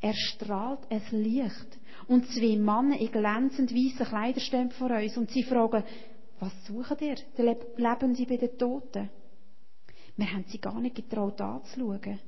erstrahlt 0.00 0.80
ein 0.90 1.02
Licht. 1.22 1.78
Und 2.08 2.26
zwei 2.32 2.56
Männer 2.56 2.98
in 2.98 3.12
glänzend 3.12 3.72
weißen 3.72 4.06
Kleidern 4.06 4.40
stehen 4.40 4.70
vor 4.72 4.90
uns 4.90 5.16
und 5.16 5.30
sie 5.30 5.44
fragen, 5.44 5.84
was 6.40 6.66
suchen 6.66 6.96
ihr? 6.98 7.14
Leben 7.76 8.14
sie 8.16 8.26
bei 8.26 8.38
den 8.38 8.58
Toten? 8.58 9.08
Wir 10.16 10.32
haben 10.32 10.46
sie 10.48 10.58
gar 10.58 10.80
nicht 10.80 10.96
getraut 10.96 11.40
anzuschauen. 11.40 12.18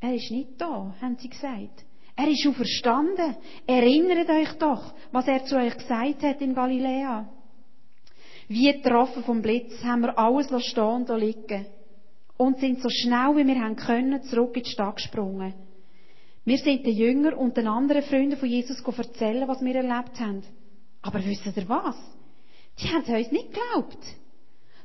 Er 0.00 0.14
ist 0.14 0.32
nicht 0.32 0.60
da, 0.60 0.96
haben 1.00 1.16
sie 1.16 1.28
gesagt. 1.28 1.84
Er 2.18 2.26
ist 2.26 2.44
auferstanden. 2.48 3.36
Erinnert 3.64 4.28
euch 4.28 4.52
doch, 4.58 4.92
was 5.12 5.28
er 5.28 5.44
zu 5.44 5.56
euch 5.56 5.78
gesagt 5.78 6.24
hat 6.24 6.40
in 6.40 6.52
Galiläa. 6.52 7.28
Wie 8.48 8.72
getroffen 8.72 9.22
vom 9.22 9.40
Blitz 9.40 9.84
haben 9.84 10.00
wir 10.00 10.18
alles 10.18 10.48
stehen 10.64 10.84
und 10.84 11.08
liegen. 11.10 11.66
Und 12.36 12.58
sind 12.58 12.82
so 12.82 12.88
schnell, 12.90 13.36
wie 13.36 13.46
wir 13.46 13.60
haben 13.60 13.76
können, 13.76 14.20
zurück 14.24 14.56
in 14.56 14.64
die 14.64 14.70
Stadt 14.70 14.96
gesprungen. 14.96 15.54
Wir 16.44 16.58
sind 16.58 16.84
den 16.84 16.96
Jünger 16.96 17.38
und 17.38 17.56
den 17.56 17.68
anderen 17.68 18.02
Freunden 18.02 18.36
von 18.36 18.48
Jesus 18.48 18.82
erzählen, 18.82 19.46
was 19.46 19.62
wir 19.62 19.76
erlebt 19.76 20.18
haben. 20.18 20.42
Aber 21.02 21.24
wisst 21.24 21.46
ihr 21.46 21.68
was? 21.68 21.96
Die 22.80 22.88
haben 22.88 23.04
uns 23.14 23.30
nicht 23.30 23.52
geglaubt. 23.52 24.04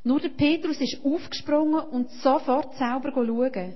Nur 0.04 0.20
der 0.20 0.30
Petrus 0.30 0.80
ist 0.80 1.04
aufgesprungen 1.04 1.80
und 1.80 2.12
sofort 2.12 2.76
selber 2.76 3.12
schauen. 3.12 3.76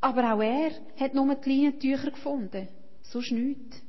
Aber 0.00 0.34
auch 0.34 0.40
er 0.40 0.70
hat 1.00 1.14
nur 1.14 1.34
die 1.34 1.48
Linientücher 1.48 2.12
gefunden 2.12 2.68
sonst 3.12 3.32
nichts. 3.32 3.82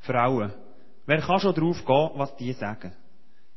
Frauen. 0.00 0.52
Wer 1.06 1.20
kann 1.20 1.40
schon 1.40 1.54
drauf 1.54 1.84
gehen, 1.84 2.10
was 2.14 2.36
die 2.36 2.52
sagen? 2.52 2.92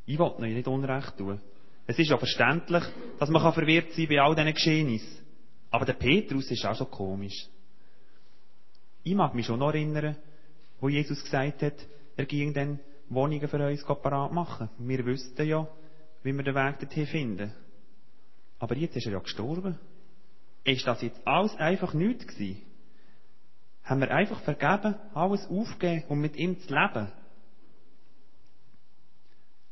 Ich 0.06 0.18
will 0.20 0.34
ihnen 0.40 0.56
nicht 0.56 0.68
Unrecht 0.68 1.18
tun. 1.18 1.40
Es 1.86 2.00
ist 2.00 2.10
ja 2.10 2.18
verständlich, 2.18 2.84
dass 3.20 3.30
man 3.30 3.54
verwirrt 3.54 3.92
sein 3.94 4.08
bei 4.08 4.22
all 4.22 4.36
diesen 4.36 4.54
Geschehnissen. 4.54 5.20
Aber 5.70 5.86
der 5.86 5.94
Petrus 5.94 6.50
ist 6.52 6.66
auch 6.66 6.76
so 6.76 6.86
komisch. 6.86 7.48
Ich 9.04 9.16
mag 9.16 9.34
mich 9.34 9.46
schon 9.46 9.60
noch 9.60 9.74
erinnern, 9.74 10.16
wo 10.80 10.88
Jesus 10.88 11.22
gesagt 11.22 11.62
hat, 11.62 11.74
er 12.16 12.26
ging 12.26 12.54
dann 12.54 12.80
Wohnungen 13.10 13.48
für 13.48 13.68
uns 13.68 13.84
parat 13.84 14.32
machen. 14.32 14.70
Wir 14.78 15.06
wüssten 15.06 15.48
ja, 15.48 15.68
wie 16.24 16.34
wir 16.34 16.44
den 16.44 16.56
Weg 16.56 16.80
dorthin 16.80 17.08
finden. 17.08 17.54
Aber 18.60 18.78
jetzt 18.78 18.96
ist 18.96 19.06
er 19.06 19.14
ja 19.14 19.20
gestorben. 19.20 19.78
Ist 20.64 20.88
das 20.88 21.02
jetzt 21.02 21.20
alles 21.28 21.56
einfach 21.58 21.94
nichts 21.94 22.28
gewesen? 22.28 22.62
Haben 23.84 24.00
wir 24.00 24.12
einfach 24.12 24.42
vergeben, 24.42 24.96
alles 25.14 25.46
aufgegeben, 25.48 26.06
um 26.10 26.22
mit 26.22 26.36
ihm 26.38 26.60
zu 26.60 26.74
leben. 26.74 27.12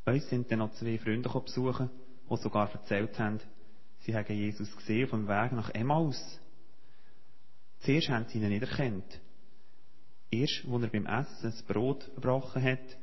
Uns 0.06 0.30
sind 0.30 0.52
dann 0.52 0.60
noch 0.60 0.74
zwei 0.74 0.98
Freunde 0.98 1.30
besuchen, 1.30 1.90
die 2.30 2.38
sogar 2.38 2.72
erzählt 2.72 3.18
haben, 3.20 3.40
sie 4.00 4.16
haben 4.16 4.36
Jesus 4.36 4.76
gesehen 4.76 5.06
auf 5.06 5.12
dem 5.12 5.28
Weg 5.28 5.52
nach 5.54 5.70
Emmaus. 5.70 6.40
Zuerst 7.80 8.10
haben 8.10 8.26
sie 8.28 8.40
ihn 8.40 8.50
nicht 8.50 8.64
erkannt. 8.64 9.20
Erst, 10.30 10.66
als 10.70 10.84
er 10.84 10.90
beim 10.90 11.06
Essen 11.06 11.44
das 11.44 11.64
Brot 11.64 12.10
gebrochen 12.16 12.64
hat 12.64 12.98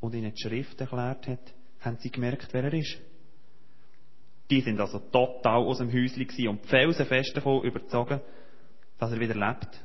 und 0.00 0.14
ihnen 0.14 0.32
die 0.32 0.40
Schrift 0.40 0.80
erklärt 0.80 1.26
hat, 1.26 1.54
haben 1.80 1.96
sie 1.98 2.10
gemerkt, 2.10 2.48
wer 2.52 2.64
er 2.64 2.74
ist. 2.74 2.98
Die 4.50 4.60
sind 4.60 4.80
also 4.80 4.98
total 4.98 5.64
aus 5.64 5.78
dem 5.78 5.92
Häuschen 5.92 6.48
und 6.48 6.64
felsenfest 6.66 7.36
davon 7.36 7.64
überzogen, 7.64 8.20
dass 8.98 9.12
er 9.12 9.20
wieder 9.20 9.34
lebt. 9.34 9.84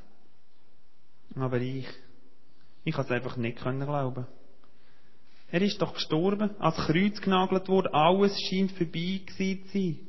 Aber 1.36 1.60
ich, 1.60 1.88
ich 2.84 2.94
kann 2.94 3.06
es 3.06 3.12
einfach 3.12 3.38
nicht 3.38 3.60
können 3.60 3.86
glauben. 3.86 4.28
Er 5.52 5.62
ist 5.62 5.82
doch 5.82 5.94
gestorben, 5.94 6.60
als 6.60 6.76
Kreuz 6.78 7.22
genagelt 7.22 7.68
wurde, 7.68 7.94
alles 7.94 8.36
scheint 8.50 8.72
vorbei 8.72 9.22
gewesen 9.26 9.66
zu 9.66 9.72
sein. 9.72 10.00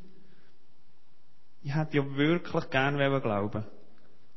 Ich 1.62 1.74
hätte 1.74 1.96
ja 1.96 2.16
wirklich 2.16 2.70
gern 2.70 2.96
glauben 2.96 3.64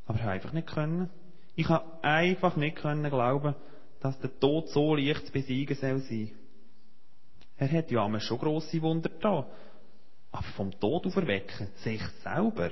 aber 0.07 0.17
ich 0.17 0.23
habe 0.23 0.33
einfach 0.33 0.53
nicht 0.53 0.67
können. 0.67 1.09
Ich 1.55 1.67
habe 1.67 2.03
einfach 2.03 2.55
nicht 2.55 2.77
können 2.77 3.09
glauben, 3.09 3.55
dass 3.99 4.17
der 4.19 4.39
Tod 4.39 4.69
so 4.69 4.95
leicht 4.95 5.25
zu 5.25 5.31
besiegen 5.31 5.75
soll 5.75 5.99
sein. 5.99 6.31
Er 7.57 7.71
hat 7.71 7.91
ja 7.91 8.05
einmal 8.05 8.21
schon 8.21 8.37
grosse 8.37 8.81
Wunder 8.81 9.09
da. 9.19 9.45
Aber 10.31 10.43
vom 10.55 10.71
Tod 10.79 11.05
auferwecken, 11.07 11.67
sich 11.77 12.01
selber, 12.23 12.71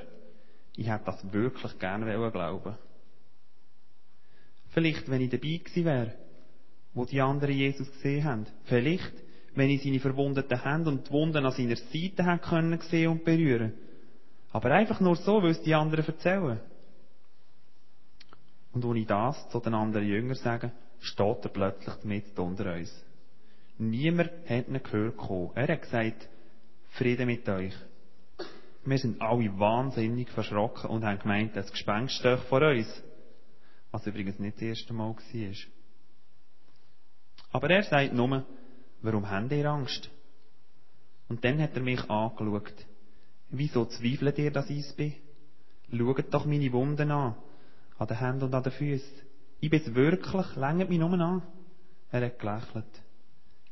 ich 0.76 0.88
hätte 0.88 1.06
das 1.06 1.34
wirklich 1.34 1.78
gerne 1.80 2.32
glauben 2.32 2.78
Vielleicht, 4.76 5.10
wenn 5.10 5.22
ich 5.22 5.30
dabei 5.30 5.62
gewesen 5.64 5.86
wäre, 5.86 6.14
wo 6.94 7.06
die 7.06 7.22
anderen 7.22 7.56
Jesus 7.56 7.90
gesehen 7.94 8.26
haben. 8.26 8.46
Vielleicht, 8.66 9.14
wenn 9.56 9.70
ich 9.70 9.82
seine 9.82 10.02
verwundeten 10.02 10.62
Hände 10.62 10.90
und 10.90 11.08
die 11.08 11.12
Wunden 11.12 11.46
an 11.46 11.54
seiner 11.54 11.78
Seite 11.78 12.26
hätte 12.26 12.40
können 12.40 12.78
sehen 12.82 13.12
und 13.12 13.24
berühren. 13.24 13.72
Aber 14.52 14.72
einfach 14.72 15.00
nur 15.00 15.16
so, 15.16 15.42
weil 15.42 15.52
es 15.52 15.62
die 15.62 15.74
anderen 15.74 16.06
erzählen. 16.06 16.60
Und 18.74 18.96
ich 18.98 19.08
das 19.08 19.50
zu 19.50 19.62
den 19.62 19.74
anderen 19.74 20.10
Jüngern 20.10 20.36
sage, 20.36 20.74
steht 21.00 21.44
er 21.44 21.50
plötzlich 21.50 22.04
mit 22.04 22.38
unter 22.38 22.74
uns. 22.74 22.92
Niemand 23.78 24.32
hat 24.46 24.68
ihn 24.68 24.84
gehört 24.84 25.16
kommen. 25.16 25.52
Er 25.56 25.70
hat 25.70 25.84
gesagt, 25.84 26.28
Friede 26.90 27.26
mit 27.26 27.48
euch. 27.48 27.74
Wir 28.84 28.98
sind 28.98 29.22
alle 29.22 29.58
wahnsinnig 29.58 30.30
verschrocken 30.32 30.90
und 30.90 31.06
haben 31.06 31.20
gemeint, 31.20 31.56
das 31.56 31.72
Gespenst 31.72 32.16
steht 32.16 32.40
vor 32.50 32.62
uns. 32.62 32.88
Was 33.96 34.06
übrigens 34.08 34.40
nicht 34.40 34.58
das 34.58 34.64
erste 34.64 34.94
Mal 34.94 35.16
war. 35.16 35.56
Aber 37.52 37.70
er 37.70 37.84
sagt 37.84 38.12
nur, 38.12 38.46
warum 39.02 39.30
habt 39.30 39.54
ihr 39.54 39.72
Angst? 39.72 40.10
Und 41.30 41.46
dann 41.46 41.62
hat 41.62 41.76
er 41.76 41.82
mich 41.82 42.02
angeschaut. 42.10 42.86
Wieso 43.52 43.86
zweifelt 43.86 44.38
ihr, 44.38 44.52
dass 44.52 44.70
ich 44.70 44.80
es 44.80 44.94
bin? 44.98 45.14
Schaut 45.90 46.34
doch 46.34 46.46
meine 46.46 46.74
Wunden 46.74 47.10
an. 47.10 47.36
An 47.98 48.08
den 48.08 48.20
Händen 48.20 48.44
und 48.44 48.54
an 48.54 48.64
den 48.64 48.74
Füßen. 48.74 49.22
Ich 49.62 49.70
bin 49.70 49.80
es 49.82 49.96
wirklich, 49.96 50.56
längert 50.58 50.90
mich 50.90 51.00
nur 51.00 51.14
an. 51.14 51.42
Er 52.12 52.26
hat 52.26 52.38
gelächelt. 52.38 53.02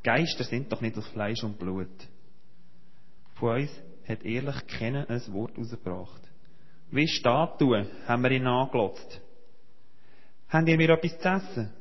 Geister 0.04 0.46
sind 0.46 0.72
doch 0.72 0.80
nicht 0.80 0.98
aus 0.98 1.08
Fleisch 1.08 1.44
und 1.44 1.60
Blut. 1.60 2.08
Von 3.34 3.60
uns 3.60 3.72
hat 4.08 4.24
ehrlich 4.24 4.68
keiner 4.68 5.10
ein 5.10 5.34
Wort 5.34 5.58
rausgebracht. 5.58 6.22
Wie 6.92 7.10
Statuen 7.10 7.90
haben 8.08 8.24
wir 8.24 8.32
ihn 8.32 8.48
angelotzt. 8.48 9.20
Habt 10.54 10.68
ihr 10.68 10.78
mir 10.78 10.92
etwas 10.92 11.18
zu 11.18 11.28
essen? 11.28 11.74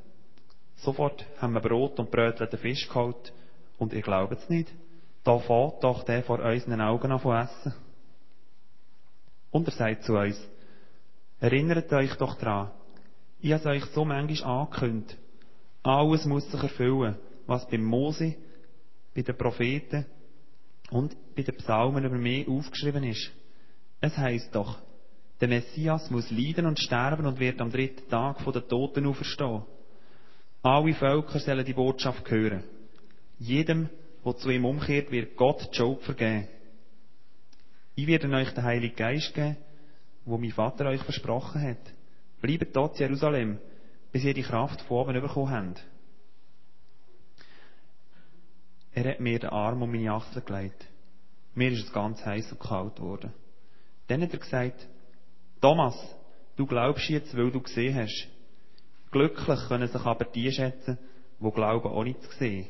Sofort 0.76 1.26
haben 1.42 1.52
wir 1.52 1.60
Brot 1.60 1.98
und 1.98 2.10
Brötchen 2.10 2.48
Fisch 2.58 2.88
geholt. 2.88 3.30
Und 3.76 3.92
ihr 3.92 4.00
glaubt 4.00 4.32
es 4.32 4.48
nicht. 4.48 4.72
Da 5.24 5.38
fährt 5.38 5.84
doch 5.84 6.04
der 6.04 6.22
vor 6.22 6.38
unseren 6.38 6.80
Augen 6.80 7.12
an 7.12 7.20
von 7.20 7.36
essen. 7.36 7.74
Und 9.50 9.68
er 9.68 9.74
sagt 9.74 10.04
zu 10.04 10.16
uns, 10.16 10.40
erinnert 11.38 11.92
euch 11.92 12.14
doch 12.14 12.38
dran, 12.38 12.70
ich 13.40 13.52
habe 13.52 13.68
euch 13.68 13.84
so 13.86 14.06
manchmal 14.06 14.60
angekündigt. 14.60 15.18
Alles 15.82 16.24
muss 16.24 16.50
sich 16.50 16.62
erfüllen, 16.62 17.16
was 17.46 17.68
beim 17.68 17.84
Mose, 17.84 18.36
bei 19.14 19.20
den 19.20 19.36
Propheten 19.36 20.06
und 20.90 21.14
bei 21.36 21.42
den 21.42 21.56
Psalmen 21.56 22.06
über 22.06 22.16
mich 22.16 22.48
aufgeschrieben 22.48 23.04
ist. 23.04 23.32
Es 24.00 24.16
heißt 24.16 24.54
doch, 24.54 24.78
der 25.42 25.48
Messias 25.48 26.08
muss 26.08 26.30
leiden 26.30 26.66
und 26.66 26.78
sterben 26.78 27.26
und 27.26 27.40
wird 27.40 27.60
am 27.60 27.72
dritten 27.72 28.08
Tag 28.08 28.40
von 28.42 28.52
den 28.52 28.68
Toten 28.68 29.06
auferstehen. 29.06 29.64
Alle 30.62 30.94
Völker 30.94 31.40
sollen 31.40 31.64
die 31.64 31.72
Botschaft 31.72 32.30
hören. 32.30 32.62
Jedem, 33.40 33.90
der 34.24 34.36
zu 34.36 34.50
ihm 34.50 34.64
umkehrt, 34.64 35.10
wird 35.10 35.36
Gott 35.36 35.68
die 35.72 35.76
Schuld 35.76 36.00
vergeben. 36.02 36.46
Ich 37.96 38.06
werde 38.06 38.30
euch 38.30 38.50
den 38.50 38.62
Heiligen 38.62 38.94
Geist 38.94 39.34
geben, 39.34 39.56
wo 40.24 40.38
mein 40.38 40.52
Vater 40.52 40.86
euch 40.86 41.02
versprochen 41.02 41.60
hat. 41.60 41.92
Bleibt 42.40 42.76
dort 42.76 43.00
in 43.00 43.08
Jerusalem, 43.08 43.58
bis 44.12 44.22
ihr 44.22 44.34
die 44.34 44.42
Kraft 44.42 44.82
von 44.82 44.98
oben 44.98 45.20
bekommen 45.20 45.50
habt. 45.50 45.84
Er 48.92 49.10
hat 49.10 49.18
mir 49.18 49.40
den 49.40 49.50
Arm 49.50 49.82
um 49.82 49.90
meine 49.90 50.12
Achsel 50.12 50.42
gelegt. 50.42 50.86
Mir 51.56 51.72
ist 51.72 51.84
es 51.86 51.92
ganz 51.92 52.24
heiß 52.24 52.52
und 52.52 52.60
kalt 52.60 52.94
geworden. 52.94 53.32
Dann 54.06 54.22
hat 54.22 54.32
er 54.32 54.38
gesagt, 54.38 54.86
Thomas, 55.62 55.94
du 56.56 56.66
glaubst 56.66 57.08
jetzt, 57.08 57.36
weil 57.36 57.52
du 57.52 57.60
gesehen 57.60 57.94
hast. 57.94 58.28
Glücklich 59.12 59.60
können 59.68 59.86
sich 59.86 60.02
aber 60.04 60.24
die 60.24 60.50
schätzen, 60.50 60.98
die 61.38 61.50
glauben, 61.52 61.88
auch 61.88 62.02
nicht 62.02 62.20
zu 62.20 62.32
sehen. 62.32 62.66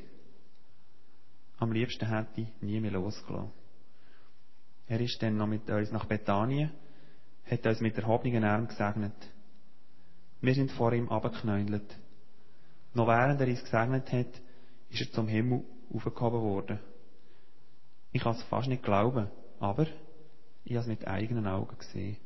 Am 1.57 1.73
liebsten 1.73 2.07
hätte 2.07 2.43
ich 2.43 2.49
nie 2.61 2.81
mehr 2.81 2.91
losgelassen. 2.91 3.51
Er 4.89 5.01
ist 5.01 5.23
dann 5.23 5.39
noch 5.39 5.47
mit 5.47 5.71
uns 5.71 5.91
nach 5.91 6.05
Bethanien, 6.05 6.71
hat 7.51 7.65
uns 7.67 7.81
mit 7.81 7.97
erhobenen 7.97 8.45
Armen 8.45 8.69
gesegnet. 8.69 9.15
Wir 10.43 10.55
sind 10.55 10.71
vor 10.73 10.93
ihm 10.93 11.09
abgeknäuelt. 11.09 11.97
Noch 12.93 13.07
während 13.07 13.41
er 13.41 13.47
uns 13.49 13.63
gesegnet 13.63 14.13
hat, 14.13 14.41
ist 14.91 15.01
er 15.01 15.13
zum 15.13 15.29
Himmel 15.29 15.65
aufgehoben 15.95 16.43
worden. 16.43 16.79
Ich 18.13 18.23
kann 18.23 18.37
es 18.37 18.43
fast 18.43 18.69
nicht 18.69 18.83
glauben, 18.83 19.31
aber 19.61 19.87
ich 20.65 20.73
habe 20.73 20.83
es 20.83 20.87
mit 20.89 21.09
eigenen 21.09 21.47
Augen 21.47 21.79
gesehen. 21.79 22.19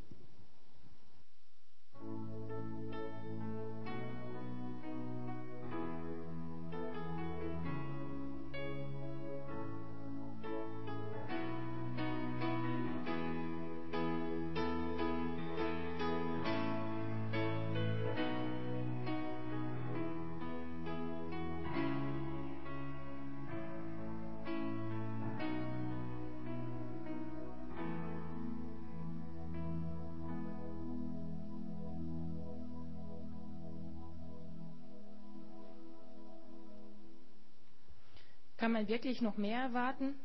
Kann 38.66 38.72
man 38.72 38.88
wirklich 38.88 39.22
noch 39.22 39.36
mehr 39.36 39.60
erwarten? 39.60 40.16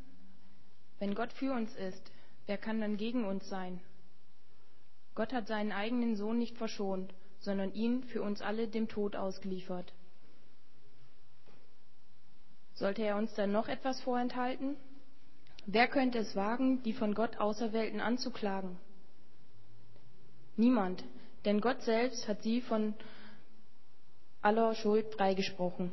Wenn 0.98 1.14
Gott 1.14 1.32
für 1.32 1.52
uns 1.52 1.76
ist, 1.76 2.02
wer 2.46 2.58
kann 2.58 2.80
dann 2.80 2.96
gegen 2.96 3.24
uns 3.24 3.48
sein? 3.48 3.80
Gott 5.14 5.32
hat 5.32 5.46
seinen 5.46 5.70
eigenen 5.70 6.16
Sohn 6.16 6.38
nicht 6.38 6.58
verschont, 6.58 7.14
sondern 7.38 7.72
ihn 7.72 8.02
für 8.02 8.20
uns 8.20 8.42
alle 8.42 8.66
dem 8.66 8.88
Tod 8.88 9.14
ausgeliefert. 9.14 9.92
Sollte 12.74 13.02
er 13.02 13.16
uns 13.16 13.32
dann 13.34 13.52
noch 13.52 13.68
etwas 13.68 14.00
vorenthalten? 14.00 14.74
Wer 15.66 15.86
könnte 15.86 16.18
es 16.18 16.34
wagen, 16.34 16.82
die 16.82 16.94
von 16.94 17.14
Gott 17.14 17.36
Auserwählten 17.38 18.00
anzuklagen? 18.00 18.76
Niemand, 20.56 21.04
denn 21.44 21.60
Gott 21.60 21.80
selbst 21.82 22.26
hat 22.26 22.42
sie 22.42 22.60
von 22.60 22.94
aller 24.40 24.74
Schuld 24.74 25.14
freigesprochen. 25.14 25.92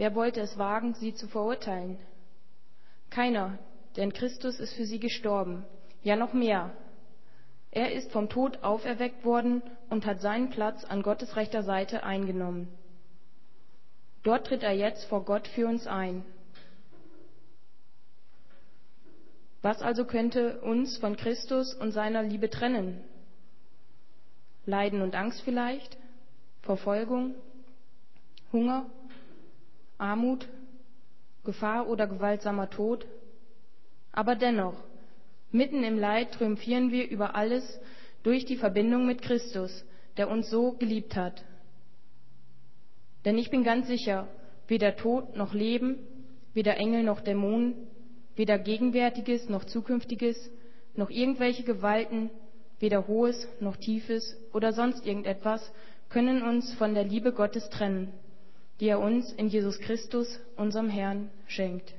Wer 0.00 0.14
wollte 0.14 0.40
es 0.40 0.56
wagen, 0.56 0.94
sie 0.94 1.12
zu 1.12 1.28
verurteilen? 1.28 1.98
Keiner, 3.10 3.58
denn 3.98 4.14
Christus 4.14 4.58
ist 4.58 4.72
für 4.72 4.86
sie 4.86 4.98
gestorben. 4.98 5.66
Ja 6.02 6.16
noch 6.16 6.32
mehr. 6.32 6.70
Er 7.70 7.92
ist 7.92 8.10
vom 8.10 8.30
Tod 8.30 8.64
auferweckt 8.64 9.26
worden 9.26 9.62
und 9.90 10.06
hat 10.06 10.22
seinen 10.22 10.48
Platz 10.48 10.86
an 10.86 11.02
Gottes 11.02 11.36
rechter 11.36 11.62
Seite 11.62 12.02
eingenommen. 12.02 12.68
Dort 14.22 14.46
tritt 14.46 14.62
er 14.62 14.72
jetzt 14.72 15.04
vor 15.04 15.22
Gott 15.26 15.46
für 15.48 15.66
uns 15.66 15.86
ein. 15.86 16.24
Was 19.60 19.82
also 19.82 20.06
könnte 20.06 20.62
uns 20.62 20.96
von 20.96 21.14
Christus 21.14 21.74
und 21.74 21.92
seiner 21.92 22.22
Liebe 22.22 22.48
trennen? 22.48 23.04
Leiden 24.64 25.02
und 25.02 25.14
Angst 25.14 25.42
vielleicht? 25.42 25.98
Verfolgung? 26.62 27.34
Hunger? 28.50 28.86
Armut, 30.00 30.48
Gefahr 31.44 31.88
oder 31.88 32.06
gewaltsamer 32.06 32.70
Tod. 32.70 33.06
Aber 34.12 34.34
dennoch, 34.34 34.74
mitten 35.52 35.84
im 35.84 35.98
Leid 35.98 36.32
triumphieren 36.32 36.90
wir 36.90 37.08
über 37.08 37.34
alles 37.34 37.80
durch 38.22 38.44
die 38.44 38.56
Verbindung 38.56 39.06
mit 39.06 39.22
Christus, 39.22 39.84
der 40.16 40.28
uns 40.28 40.50
so 40.50 40.72
geliebt 40.72 41.16
hat. 41.16 41.44
Denn 43.24 43.38
ich 43.38 43.50
bin 43.50 43.64
ganz 43.64 43.86
sicher, 43.86 44.28
weder 44.68 44.96
Tod 44.96 45.36
noch 45.36 45.54
Leben, 45.54 45.98
weder 46.54 46.76
Engel 46.76 47.02
noch 47.02 47.20
Dämonen, 47.20 47.74
weder 48.36 48.58
Gegenwärtiges 48.58 49.48
noch 49.48 49.64
Zukünftiges, 49.64 50.50
noch 50.94 51.10
irgendwelche 51.10 51.62
Gewalten, 51.62 52.30
weder 52.78 53.06
Hohes 53.06 53.46
noch 53.60 53.76
Tiefes 53.76 54.36
oder 54.52 54.72
sonst 54.72 55.06
irgendetwas 55.06 55.72
können 56.08 56.42
uns 56.42 56.72
von 56.74 56.94
der 56.94 57.04
Liebe 57.04 57.32
Gottes 57.32 57.68
trennen, 57.70 58.12
die 58.80 58.88
er 58.88 59.00
uns 59.00 59.32
in 59.32 59.48
Jesus 59.48 59.78
Christus, 59.78 60.40
unserem 60.56 60.88
Herrn, 60.88 61.30
schenkt. 61.46 61.94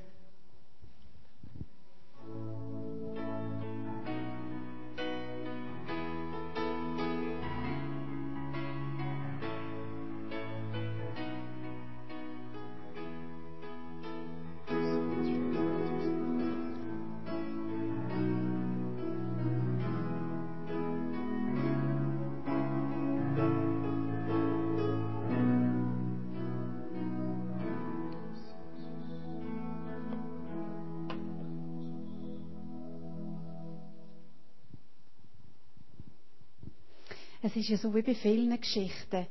Es 37.42 37.56
ist 37.56 37.68
ja 37.68 37.76
so 37.76 37.92
wie 37.94 38.02
bei 38.02 38.14
vielen 38.14 38.58
Geschichten. 38.58 39.26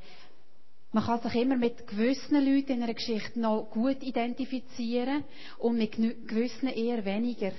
Man 0.91 1.05
kann 1.05 1.21
sich 1.21 1.35
immer 1.35 1.55
mit 1.55 1.87
gewissen 1.87 2.45
Leuten 2.45 2.73
in 2.73 2.83
einer 2.83 2.93
Geschichte 2.93 3.39
noch 3.39 3.69
gut 3.71 4.03
identifizieren 4.03 5.23
und 5.59 5.77
mit 5.77 5.93
gewissen 5.93 6.67
eher 6.67 7.05
weniger. 7.05 7.53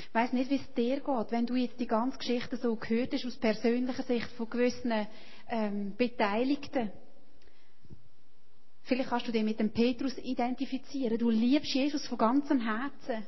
Ich 0.00 0.14
weiss 0.14 0.32
nicht, 0.32 0.50
wie 0.50 0.56
es 0.56 0.74
dir 0.74 1.00
geht, 1.00 1.30
wenn 1.30 1.44
du 1.44 1.54
jetzt 1.54 1.78
die 1.78 1.86
ganze 1.86 2.16
Geschichte 2.16 2.56
so 2.56 2.74
gehört 2.76 3.12
hast, 3.12 3.26
aus 3.26 3.36
persönlicher 3.36 4.02
Sicht 4.04 4.30
von 4.32 4.48
gewissen 4.48 5.06
ähm, 5.50 5.94
Beteiligten. 5.98 6.90
Vielleicht 8.84 9.10
kannst 9.10 9.28
du 9.28 9.32
dich 9.32 9.44
mit 9.44 9.60
dem 9.60 9.68
Petrus 9.70 10.16
identifizieren. 10.16 11.18
Du 11.18 11.28
liebst 11.28 11.74
Jesus 11.74 12.06
von 12.06 12.16
ganzem 12.16 12.60
Herzen. 12.60 13.26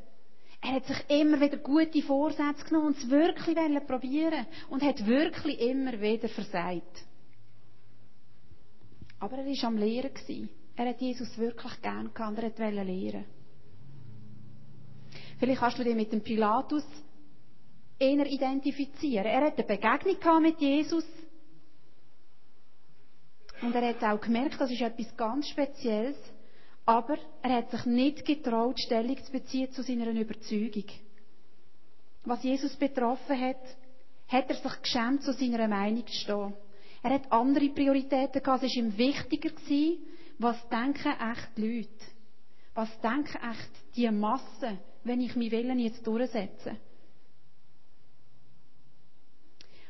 Er 0.62 0.72
hat 0.72 0.86
sich 0.86 0.98
immer 1.08 1.40
wieder 1.40 1.56
gute 1.56 2.02
Vorsätze 2.02 2.64
genommen 2.64 2.88
und 2.88 2.98
es 2.98 3.08
wirklich 3.08 3.56
probieren 3.86 4.46
und 4.68 4.82
hat 4.82 5.06
wirklich 5.06 5.58
immer 5.60 6.00
wieder 6.00 6.28
versagt. 6.28 7.04
Aber 9.18 9.38
er 9.38 9.46
war 9.46 9.68
am 9.68 9.76
Lehren. 9.78 10.48
Er 10.76 10.88
hat 10.88 11.00
Jesus 11.00 11.36
wirklich 11.38 11.80
gern 11.82 12.12
gehabt 12.12 12.30
und 12.30 12.38
er 12.38 12.58
wollte 12.58 12.82
lehren. 12.82 13.24
Vielleicht 15.38 15.60
kannst 15.60 15.78
du 15.78 15.84
dich 15.84 15.94
mit 15.94 16.12
dem 16.12 16.22
Pilatus 16.22 16.84
eher 17.98 18.26
identifizieren. 18.26 19.26
Er 19.26 19.46
hat 19.46 19.58
eine 19.58 19.66
Begegnung 19.66 20.42
mit 20.42 20.60
Jesus 20.60 21.04
und 23.62 23.74
er 23.74 23.88
hat 23.88 24.02
auch 24.04 24.20
gemerkt, 24.20 24.60
das 24.60 24.70
ist 24.70 24.80
etwas 24.80 25.14
ganz 25.16 25.48
Spezielles, 25.48 26.16
aber 26.90 27.18
er 27.40 27.58
hat 27.58 27.70
sich 27.70 27.84
nicht 27.84 28.24
getraut, 28.24 28.80
Stellung 28.80 29.16
zu 29.22 29.30
beziehen 29.30 29.70
zu 29.70 29.80
seiner 29.84 30.10
Überzeugung. 30.10 30.86
Was 32.24 32.42
Jesus 32.42 32.74
betroffen 32.74 33.40
hat, 33.40 33.62
hat 34.26 34.50
er 34.50 34.56
sich 34.56 34.82
geschämt, 34.82 35.22
zu 35.22 35.32
seiner 35.32 35.68
Meinung 35.68 36.04
zu 36.04 36.12
stehen. 36.12 36.52
Er 37.04 37.10
hat 37.10 37.30
andere 37.30 37.68
Prioritäten 37.68 38.42
gehabt. 38.42 38.64
Es 38.64 38.74
war 38.74 38.82
ihm 38.82 38.98
wichtiger 38.98 39.50
gewesen, 39.50 39.98
was 40.38 40.56
denken 40.68 41.12
echt 41.12 41.56
die 41.56 41.76
Leute? 41.76 42.04
Was 42.74 43.00
denken 43.00 43.38
echt 43.38 43.94
die 43.94 44.10
Massen, 44.10 44.80
wenn 45.04 45.20
ich 45.20 45.36
mich 45.36 45.52
Willen 45.52 45.78
jetzt 45.78 46.04
durchsetze? 46.04 46.76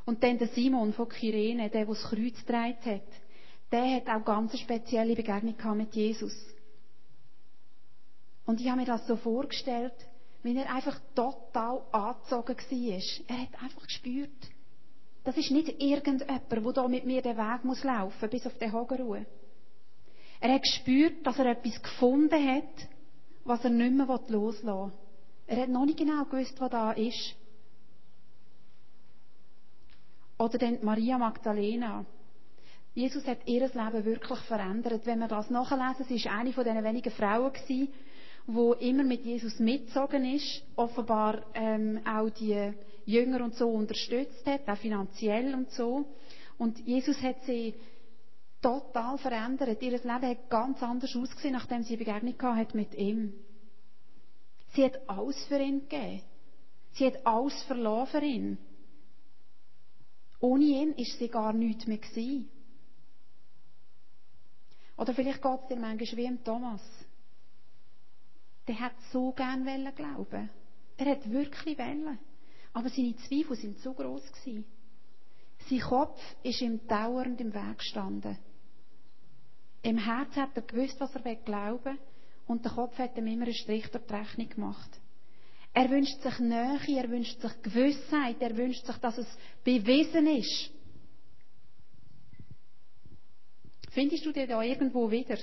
Und 0.04 0.22
dann 0.22 0.36
der 0.36 0.48
Simon 0.48 0.92
von 0.92 1.08
Kyrene, 1.08 1.70
der, 1.70 1.86
der 1.86 1.86
das 1.86 2.02
Kreuz 2.02 2.38
getragen 2.40 2.76
hat, 2.84 3.08
der 3.72 3.94
hat 3.96 4.08
auch 4.08 4.22
ganz 4.22 4.58
spezielle 4.58 5.16
Begegnung 5.16 5.56
gehabt 5.56 5.78
mit 5.78 5.94
Jesus. 5.94 6.34
Und 8.46 8.60
ich 8.60 8.68
habe 8.68 8.80
mir 8.80 8.86
das 8.86 9.06
so 9.06 9.16
vorgestellt, 9.16 9.94
wie 10.42 10.56
er 10.56 10.72
einfach 10.74 10.98
total 11.14 11.82
angezogen 11.92 12.56
war. 12.56 13.36
Er 13.36 13.42
hat 13.42 13.62
einfach 13.62 13.86
gespürt, 13.86 14.30
das 15.24 15.36
ist 15.36 15.50
nicht 15.50 15.80
irgendjemand, 15.82 16.50
der 16.50 16.60
hier 16.60 16.88
mit 16.88 17.04
mir 17.04 17.22
den 17.22 17.36
Weg 17.36 17.64
muss 17.64 17.84
laufen 17.84 18.30
bis 18.30 18.46
auf 18.46 18.56
den 18.58 18.72
Hageruhe. 18.72 19.26
Er 20.40 20.54
hat 20.54 20.62
gespürt, 20.62 21.26
dass 21.26 21.38
er 21.38 21.46
etwas 21.46 21.82
gefunden 21.82 22.48
hat, 22.48 22.88
was 23.44 23.62
er 23.62 23.70
nicht 23.70 23.92
mehr 23.92 24.06
loslassen 24.28 24.66
will. 24.66 24.92
Er 25.46 25.62
hat 25.62 25.68
noch 25.68 25.84
nicht 25.84 25.98
genau 25.98 26.24
gewusst, 26.24 26.58
was 26.58 26.70
da 26.70 26.92
ist. 26.92 27.34
Oder 30.38 30.56
dann 30.56 30.78
Maria 30.82 31.18
Magdalena. 31.18 32.06
Jesus 32.94 33.26
hat 33.26 33.46
ihr 33.46 33.60
Leben 33.60 34.04
wirklich 34.04 34.38
verändert. 34.40 35.04
Wenn 35.04 35.18
wir 35.18 35.28
das 35.28 35.50
nachlesen, 35.50 36.06
sie 36.08 36.24
war 36.24 36.38
eine 36.38 36.52
von 36.52 36.64
diesen 36.64 36.82
wenigen 36.82 37.12
Frauen, 37.12 37.52
immer 38.80 39.04
mit 39.04 39.24
Jesus 39.24 39.58
mitgezogen 39.58 40.24
ist, 40.24 40.62
offenbar 40.76 41.42
ähm, 41.54 42.00
auch 42.06 42.30
die 42.30 42.72
Jünger 43.06 43.44
und 43.44 43.54
so 43.54 43.68
unterstützt 43.68 44.44
hat, 44.46 44.68
auch 44.68 44.78
finanziell 44.78 45.54
und 45.54 45.70
so. 45.70 46.06
Und 46.58 46.78
Jesus 46.86 47.20
hat 47.22 47.42
sie 47.44 47.74
total 48.60 49.18
verändert. 49.18 49.80
Ihr 49.82 49.92
Leben 49.92 50.06
hat 50.06 50.50
ganz 50.50 50.82
anders 50.82 51.14
ausgesehen, 51.16 51.54
nachdem 51.54 51.82
sie 51.82 51.96
Begegnung 51.96 52.34
hat 52.42 52.74
mit 52.74 52.94
ihm. 52.94 53.32
Sie 54.74 54.84
hat 54.84 55.08
alles 55.08 55.42
für 55.46 55.58
ihn 55.58 55.88
gegeben. 55.88 56.22
Sie 56.92 57.06
hat 57.06 57.26
alles 57.26 57.62
verloren 57.64 58.06
für 58.06 58.22
ihn. 58.22 58.58
Ohne 60.40 60.64
ihn 60.64 60.92
ist 60.92 61.18
sie 61.18 61.28
gar 61.28 61.52
nichts 61.52 61.86
mehr 61.86 61.98
gewesen. 61.98 62.48
Oder 64.96 65.14
vielleicht 65.14 65.42
geht 65.42 65.60
es 65.62 65.68
dir 65.68 65.76
manchmal 65.76 66.16
wie 66.16 66.26
im 66.26 66.44
Thomas. 66.44 66.80
Der 68.70 68.78
hat 68.78 68.92
so 69.12 69.32
gern 69.32 69.64
glauben. 69.96 70.48
Er 70.96 71.06
hat 71.06 71.28
wirklich 71.28 71.76
wollen. 71.76 72.20
Aber 72.72 72.88
seine 72.88 73.16
Zweifel 73.16 73.56
sind 73.56 73.80
zu 73.80 73.92
groß 73.92 74.30
gewesen. 74.30 74.64
Sein 75.68 75.80
Kopf 75.80 76.20
ist 76.44 76.60
ihm 76.60 76.86
dauernd 76.86 77.40
im 77.40 77.52
Weg 77.52 77.78
gestanden. 77.78 78.38
Im 79.82 79.98
Herz 79.98 80.36
hat 80.36 80.50
er 80.54 80.62
gewusst, 80.62 81.00
was 81.00 81.12
er 81.16 81.34
glauben 81.34 81.84
will, 81.84 81.98
und 82.46 82.64
der 82.64 82.70
Kopf 82.70 82.96
hat 82.96 83.18
ihm 83.18 83.26
immer 83.26 83.46
einen 83.46 83.54
Strich 83.54 83.90
durch 83.90 84.06
die 84.06 84.14
Rechnung 84.14 84.48
gemacht. 84.48 85.00
Er 85.72 85.90
wünscht 85.90 86.22
sich 86.22 86.38
Nähe, 86.38 86.78
er 86.96 87.10
wünscht 87.10 87.40
sich 87.40 87.62
Gewissheit, 87.62 88.36
er 88.38 88.56
wünscht 88.56 88.86
sich, 88.86 88.96
dass 88.98 89.18
es 89.18 89.38
bewiesen 89.64 90.28
ist. 90.28 90.70
Findest 93.90 94.24
du 94.24 94.30
dich 94.30 94.48
da 94.48 94.62
irgendwo 94.62 95.10
wieder? 95.10 95.38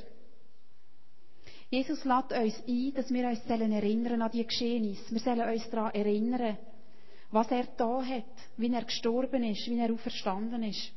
Jesus 1.69 2.05
lädt 2.05 2.31
uns 2.31 2.63
ein, 2.65 2.93
dass 2.93 3.11
wir 3.11 3.27
uns 3.27 3.45
erinnern 3.45 4.21
an 4.21 4.31
die 4.31 4.45
Geschehnisse. 4.45 5.11
Wir 5.11 5.19
sollen 5.19 5.49
uns 5.49 5.69
daran 5.69 5.93
erinnern, 5.93 6.57
was 7.31 7.51
er 7.51 7.67
da 7.75 8.01
hat, 8.03 8.23
wie 8.55 8.73
er 8.73 8.85
gestorben 8.85 9.43
ist, 9.43 9.67
wie 9.67 9.77
er 9.77 9.93
auferstanden 9.93 10.63
ist. 10.63 10.91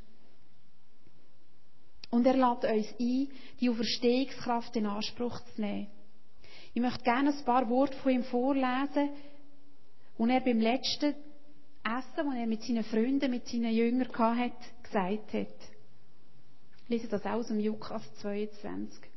Und 2.11 2.27
er 2.27 2.35
lädt 2.35 2.65
uns 2.65 2.95
ein, 3.01 3.29
die 3.61 3.71
Auferstehungskraft 3.71 4.77
in 4.77 4.87
Anspruch 4.87 5.41
zu 5.41 5.61
nehmen. 5.61 5.89
Ich 6.73 6.81
möchte 6.81 7.03
gerne 7.03 7.31
ein 7.31 7.45
paar 7.45 7.69
Worte 7.69 7.97
von 7.99 8.13
ihm 8.13 8.25
vorlesen, 8.25 9.11
und 10.19 10.29
er 10.29 10.41
beim 10.41 10.61
letzten 10.61 11.15
Essen, 11.83 12.27
das 12.27 12.37
er 12.37 12.47
mit 12.47 12.63
seinen 12.63 12.85
Freunden, 12.85 13.31
mit 13.31 13.49
seinen 13.49 13.73
Jüngern 13.73 14.13
hatte, 14.19 14.53
gesagt 14.83 15.33
hat. 15.33 15.49
Ich 16.83 16.89
lese 16.89 17.09
das 17.09 17.25
aus 17.25 17.47
dem 17.47 17.59
Lukas 17.59 18.03
22. 18.17 19.10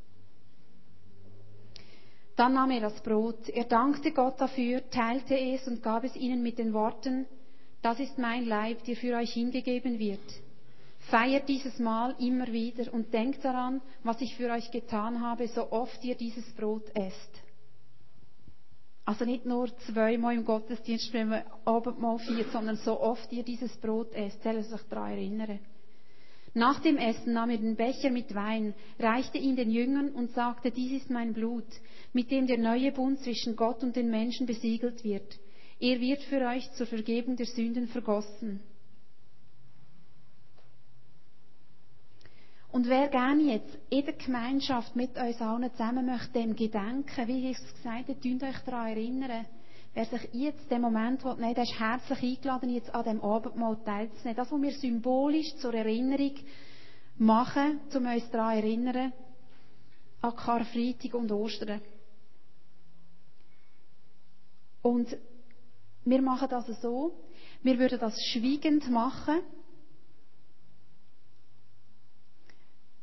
Dann 2.36 2.54
nahm 2.54 2.70
er 2.72 2.80
das 2.80 3.00
Brot, 3.02 3.48
er 3.48 3.64
dankte 3.64 4.10
Gott 4.10 4.40
dafür, 4.40 4.88
teilte 4.90 5.38
es 5.38 5.68
und 5.68 5.82
gab 5.82 6.02
es 6.02 6.16
ihnen 6.16 6.42
mit 6.42 6.58
den 6.58 6.72
Worten, 6.72 7.26
das 7.80 8.00
ist 8.00 8.18
mein 8.18 8.46
Leib, 8.46 8.82
der 8.84 8.96
für 8.96 9.14
euch 9.16 9.34
hingegeben 9.34 9.98
wird. 9.98 10.20
Feiert 11.10 11.48
dieses 11.48 11.78
Mal 11.78 12.14
immer 12.18 12.46
wieder 12.46 12.92
und 12.92 13.12
denkt 13.12 13.44
daran, 13.44 13.82
was 14.02 14.20
ich 14.20 14.34
für 14.36 14.50
euch 14.50 14.70
getan 14.70 15.20
habe, 15.20 15.46
so 15.48 15.70
oft 15.70 16.02
ihr 16.02 16.14
dieses 16.14 16.50
Brot 16.54 16.84
esst. 16.94 17.42
Also 19.04 19.26
nicht 19.26 19.44
nur 19.44 19.68
zweimal 19.80 20.34
im 20.34 20.46
Gottesdienst, 20.46 21.12
wenn 21.12 21.28
man 21.28 21.42
Abendmahl 21.66 22.18
feiert, 22.18 22.50
sondern 22.52 22.76
so 22.76 22.98
oft 22.98 23.30
ihr 23.32 23.42
dieses 23.42 23.76
Brot 23.76 24.14
esst, 24.14 24.42
soll 24.42 24.62
sich 24.62 24.80
daran 24.88 25.12
erinnern. 25.12 25.58
Nach 26.56 26.78
dem 26.80 26.96
Essen 26.96 27.32
nahm 27.32 27.50
er 27.50 27.58
den 27.58 27.74
Becher 27.74 28.10
mit 28.10 28.32
Wein, 28.32 28.74
reichte 29.00 29.38
ihn 29.38 29.56
den 29.56 29.72
Jüngern 29.72 30.10
und 30.10 30.30
sagte, 30.30 30.70
dies 30.70 31.02
ist 31.02 31.10
mein 31.10 31.34
Blut, 31.34 31.66
mit 32.12 32.30
dem 32.30 32.46
der 32.46 32.58
neue 32.58 32.92
Bund 32.92 33.18
zwischen 33.20 33.56
Gott 33.56 33.82
und 33.82 33.96
den 33.96 34.08
Menschen 34.08 34.46
besiegelt 34.46 35.02
wird. 35.02 35.38
Er 35.80 36.00
wird 36.00 36.22
für 36.22 36.46
euch 36.46 36.70
zur 36.74 36.86
Vergebung 36.86 37.34
der 37.34 37.46
Sünden 37.46 37.88
vergossen. 37.88 38.60
Und 42.70 42.88
wer 42.88 43.08
gerne 43.08 43.52
jetzt 43.52 43.76
in 43.90 44.04
der 44.04 44.14
Gemeinschaft 44.14 44.94
mit 44.94 45.16
uns 45.16 45.40
allen 45.40 45.70
zusammen 45.72 46.06
möchte, 46.06 46.32
dem 46.32 46.54
gedenken, 46.54 47.28
wie 47.28 47.48
Jesus 47.48 47.74
gesagt 47.74 48.08
hat, 48.08 48.22
tun 48.22 48.40
euch 48.42 48.58
daran 48.64 48.88
erinnern, 48.88 49.46
Wer 49.94 50.06
sich 50.06 50.28
jetzt 50.32 50.68
den 50.70 50.80
Moment 50.80 51.24
nein, 51.38 51.54
der 51.54 51.62
ist 51.62 51.78
herzlich 51.78 52.22
eingeladen, 52.22 52.70
jetzt 52.70 52.92
an 52.92 53.04
dem 53.04 53.20
Abendmahl 53.22 53.76
teilzunehmen. 53.84 54.36
Das, 54.36 54.50
was 54.50 54.60
wir 54.60 54.72
symbolisch 54.72 55.54
zur 55.56 55.72
Erinnerung 55.72 56.34
machen, 57.16 57.80
um 57.94 58.06
uns 58.06 58.28
daran 58.30 58.60
zu 58.60 58.66
erinnern, 58.66 59.12
an 60.20 60.36
Karfreitag 60.36 61.14
und 61.14 61.30
Ostern. 61.30 61.80
Und 64.82 65.16
wir 66.04 66.22
machen 66.22 66.48
das 66.50 66.66
so, 66.82 67.14
wir 67.62 67.78
würden 67.78 68.00
das 68.00 68.20
schweigend 68.32 68.90
machen. 68.90 69.40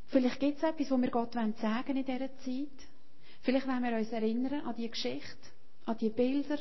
Vielleicht 0.07 0.41
gibt 0.41 0.57
es 0.57 0.63
etwas, 0.63 0.91
was 0.91 1.01
wir 1.01 1.09
Gott 1.09 1.33
sagen 1.33 1.57
wollen 1.61 1.97
in 1.97 2.05
dieser 2.05 2.37
Zeit. 2.39 2.87
Vielleicht 3.43 3.65
wollen 3.65 3.83
wir 3.83 3.97
uns 3.97 4.11
erinnern 4.11 4.65
an 4.65 4.75
die 4.75 4.89
Geschichte, 4.89 5.47
an 5.85 5.97
die 5.97 6.09
Bilder, 6.09 6.57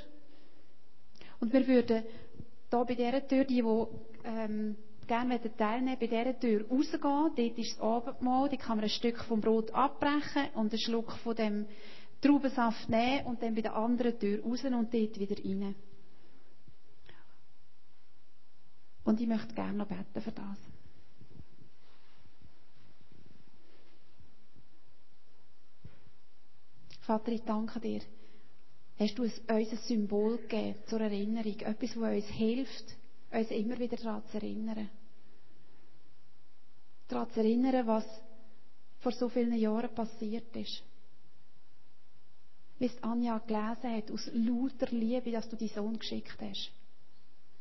und 1.41 1.53
wir 1.53 1.67
würden 1.67 2.05
hier 2.71 2.85
bei 2.85 2.95
dieser 2.95 3.27
Tür, 3.27 3.45
die, 3.45 3.63
die 3.63 4.29
ähm, 4.29 4.77
gerne 5.07 5.41
teilnehmen 5.57 5.97
bei 5.99 6.07
dieser 6.07 6.39
Tür 6.39 6.67
rausgehen. 6.69 7.01
Dort 7.35 7.59
ist 7.59 7.73
das 7.77 7.81
Abendmahl, 7.81 8.49
dort 8.49 8.61
kann 8.61 8.77
man 8.77 8.85
ein 8.85 8.91
Stück 8.91 9.19
vom 9.25 9.41
Brot 9.41 9.71
abbrechen 9.73 10.51
und 10.55 10.73
einen 10.73 10.81
Schluck 10.81 11.13
von 11.25 11.35
dem 11.35 11.67
Traubensaft 12.21 12.89
nehmen 12.89 13.27
und 13.27 13.43
dann 13.43 13.55
bei 13.55 13.63
der 13.63 13.75
anderen 13.75 14.19
Tür 14.19 14.43
raus 14.45 14.63
und 14.65 14.73
dort 14.95 15.19
wieder 15.19 15.37
rein. 15.45 15.75
Und 19.03 19.21
ich 19.21 19.27
möchte 19.27 19.55
gerne 19.55 19.79
noch 19.79 19.89
beten 19.89 20.21
für 20.21 20.31
das. 20.31 20.59
Vater, 27.01 27.33
ich 27.33 27.43
danke 27.43 27.81
dir. 27.81 28.03
Hast 29.01 29.19
du 29.19 29.23
uns 29.23 29.33
ein 29.47 29.65
Symbol 29.87 30.37
gegeben 30.37 30.75
zur 30.85 31.01
Erinnerung, 31.01 31.59
etwas, 31.61 31.95
das 31.95 31.97
uns 31.97 32.27
hilft, 32.27 32.85
uns 33.31 33.51
immer 33.51 33.79
wieder 33.79 33.97
daran 33.97 34.23
zu 34.27 34.37
erinnern. 34.37 34.91
Daran 37.09 37.31
zu 37.31 37.41
erinnern, 37.41 37.87
was 37.87 38.05
vor 38.99 39.13
so 39.13 39.31
vielen 39.31 39.55
Jahren 39.55 39.95
passiert 39.95 40.55
ist. 40.55 40.83
Wie 42.79 42.87
es 42.87 43.03
Anja 43.03 43.39
gelesen 43.39 43.97
hat, 43.97 44.11
aus 44.11 44.31
lauter 44.35 44.89
Liebe, 44.91 45.31
dass 45.31 45.49
du 45.49 45.57
deinen 45.57 45.71
Sohn 45.71 45.99
geschickt 45.99 46.37
hast. 46.39 46.71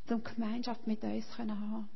Um 0.09 0.21
Gemeinschaft 0.21 0.85
mit 0.87 1.01
uns 1.05 1.25
zu 1.29 1.37
haben. 1.37 1.87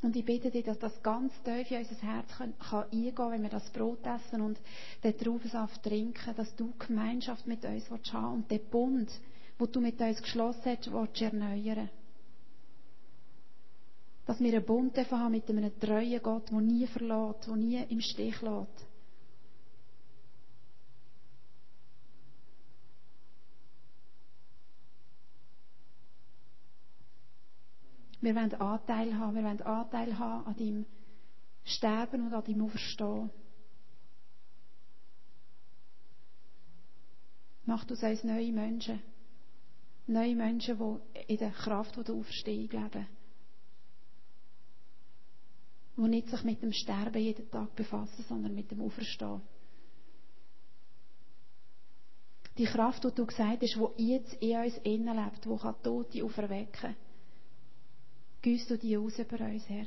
Und 0.00 0.14
ich 0.14 0.24
bitte 0.24 0.50
dich, 0.50 0.64
dass 0.64 0.78
das 0.78 1.02
ganz 1.02 1.32
tief 1.42 1.70
in 1.70 1.78
unser 1.78 1.96
Herz 2.02 2.28
kann, 2.36 2.54
kann 2.58 2.84
eingehen 2.84 3.14
kann, 3.14 3.32
wenn 3.32 3.42
wir 3.42 3.50
das 3.50 3.68
Brot 3.70 3.98
essen 4.06 4.40
und 4.40 4.60
den 5.02 5.18
Traubensaft 5.18 5.82
trinken, 5.82 6.34
dass 6.36 6.54
du 6.54 6.72
Gemeinschaft 6.78 7.46
mit 7.46 7.64
uns 7.64 7.90
willst 7.90 8.12
haben 8.12 8.34
und 8.34 8.50
den 8.50 8.64
Bund, 8.70 9.10
wo 9.58 9.66
du 9.66 9.80
mit 9.80 10.00
uns 10.00 10.22
geschlossen 10.22 10.62
hast, 10.66 10.92
willst 10.92 11.20
erneuern. 11.20 11.90
Dass 14.24 14.38
wir 14.38 14.52
einen 14.52 14.64
Bund 14.64 14.96
haben 14.96 15.32
mit 15.32 15.48
einem 15.48 15.80
treuen 15.80 16.22
Gott, 16.22 16.50
der 16.50 16.60
nie 16.60 16.86
verlässt, 16.86 17.48
der 17.48 17.56
nie 17.56 17.82
im 17.88 18.00
Stich 18.00 18.40
lässt. 18.40 18.87
Wir 28.20 28.34
wollen 28.34 28.54
Anteil 28.54 29.16
haben. 29.16 29.36
Wir 29.36 29.44
wollen 29.44 29.62
Anteil 29.62 30.18
haben 30.18 30.46
an 30.46 30.56
deinem 30.56 30.86
Sterben 31.64 32.26
und 32.26 32.34
an 32.34 32.44
deinem 32.44 32.64
Auferstehen. 32.64 33.30
Macht 37.64 37.92
aus 37.92 38.02
uns 38.02 38.24
neue 38.24 38.52
Menschen. 38.52 39.00
Neue 40.06 40.34
Menschen, 40.34 40.78
die 40.78 41.32
in 41.32 41.36
der 41.36 41.50
Kraft 41.50 41.96
der 41.96 42.14
Auferstehung 42.14 42.70
leben. 42.70 43.06
Die 45.96 46.08
nicht 46.08 46.28
sich 46.28 46.42
mit 46.44 46.62
dem 46.62 46.72
Sterben 46.72 47.22
jeden 47.22 47.50
Tag 47.50 47.74
befassen, 47.76 48.24
sondern 48.28 48.54
mit 48.54 48.70
dem 48.70 48.80
Auferstehen. 48.80 49.42
Die 52.56 52.64
Kraft, 52.64 53.04
die 53.04 53.14
du 53.14 53.26
gesagt 53.26 53.62
hast, 53.62 53.78
die 53.98 54.08
jetzt 54.08 54.34
in 54.34 54.56
uns 54.56 54.76
innen 54.78 55.14
lebt, 55.14 55.44
die 55.44 55.82
Tote 55.82 56.24
auferwecken 56.24 56.72
kann 56.72 56.96
Güss 58.42 58.66
du 58.66 58.78
die 58.78 58.96
aus 58.96 59.18
über 59.18 59.40
uns, 59.40 59.68
Herr. 59.68 59.86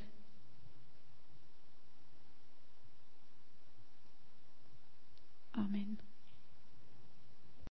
Amen. 5.54 6.00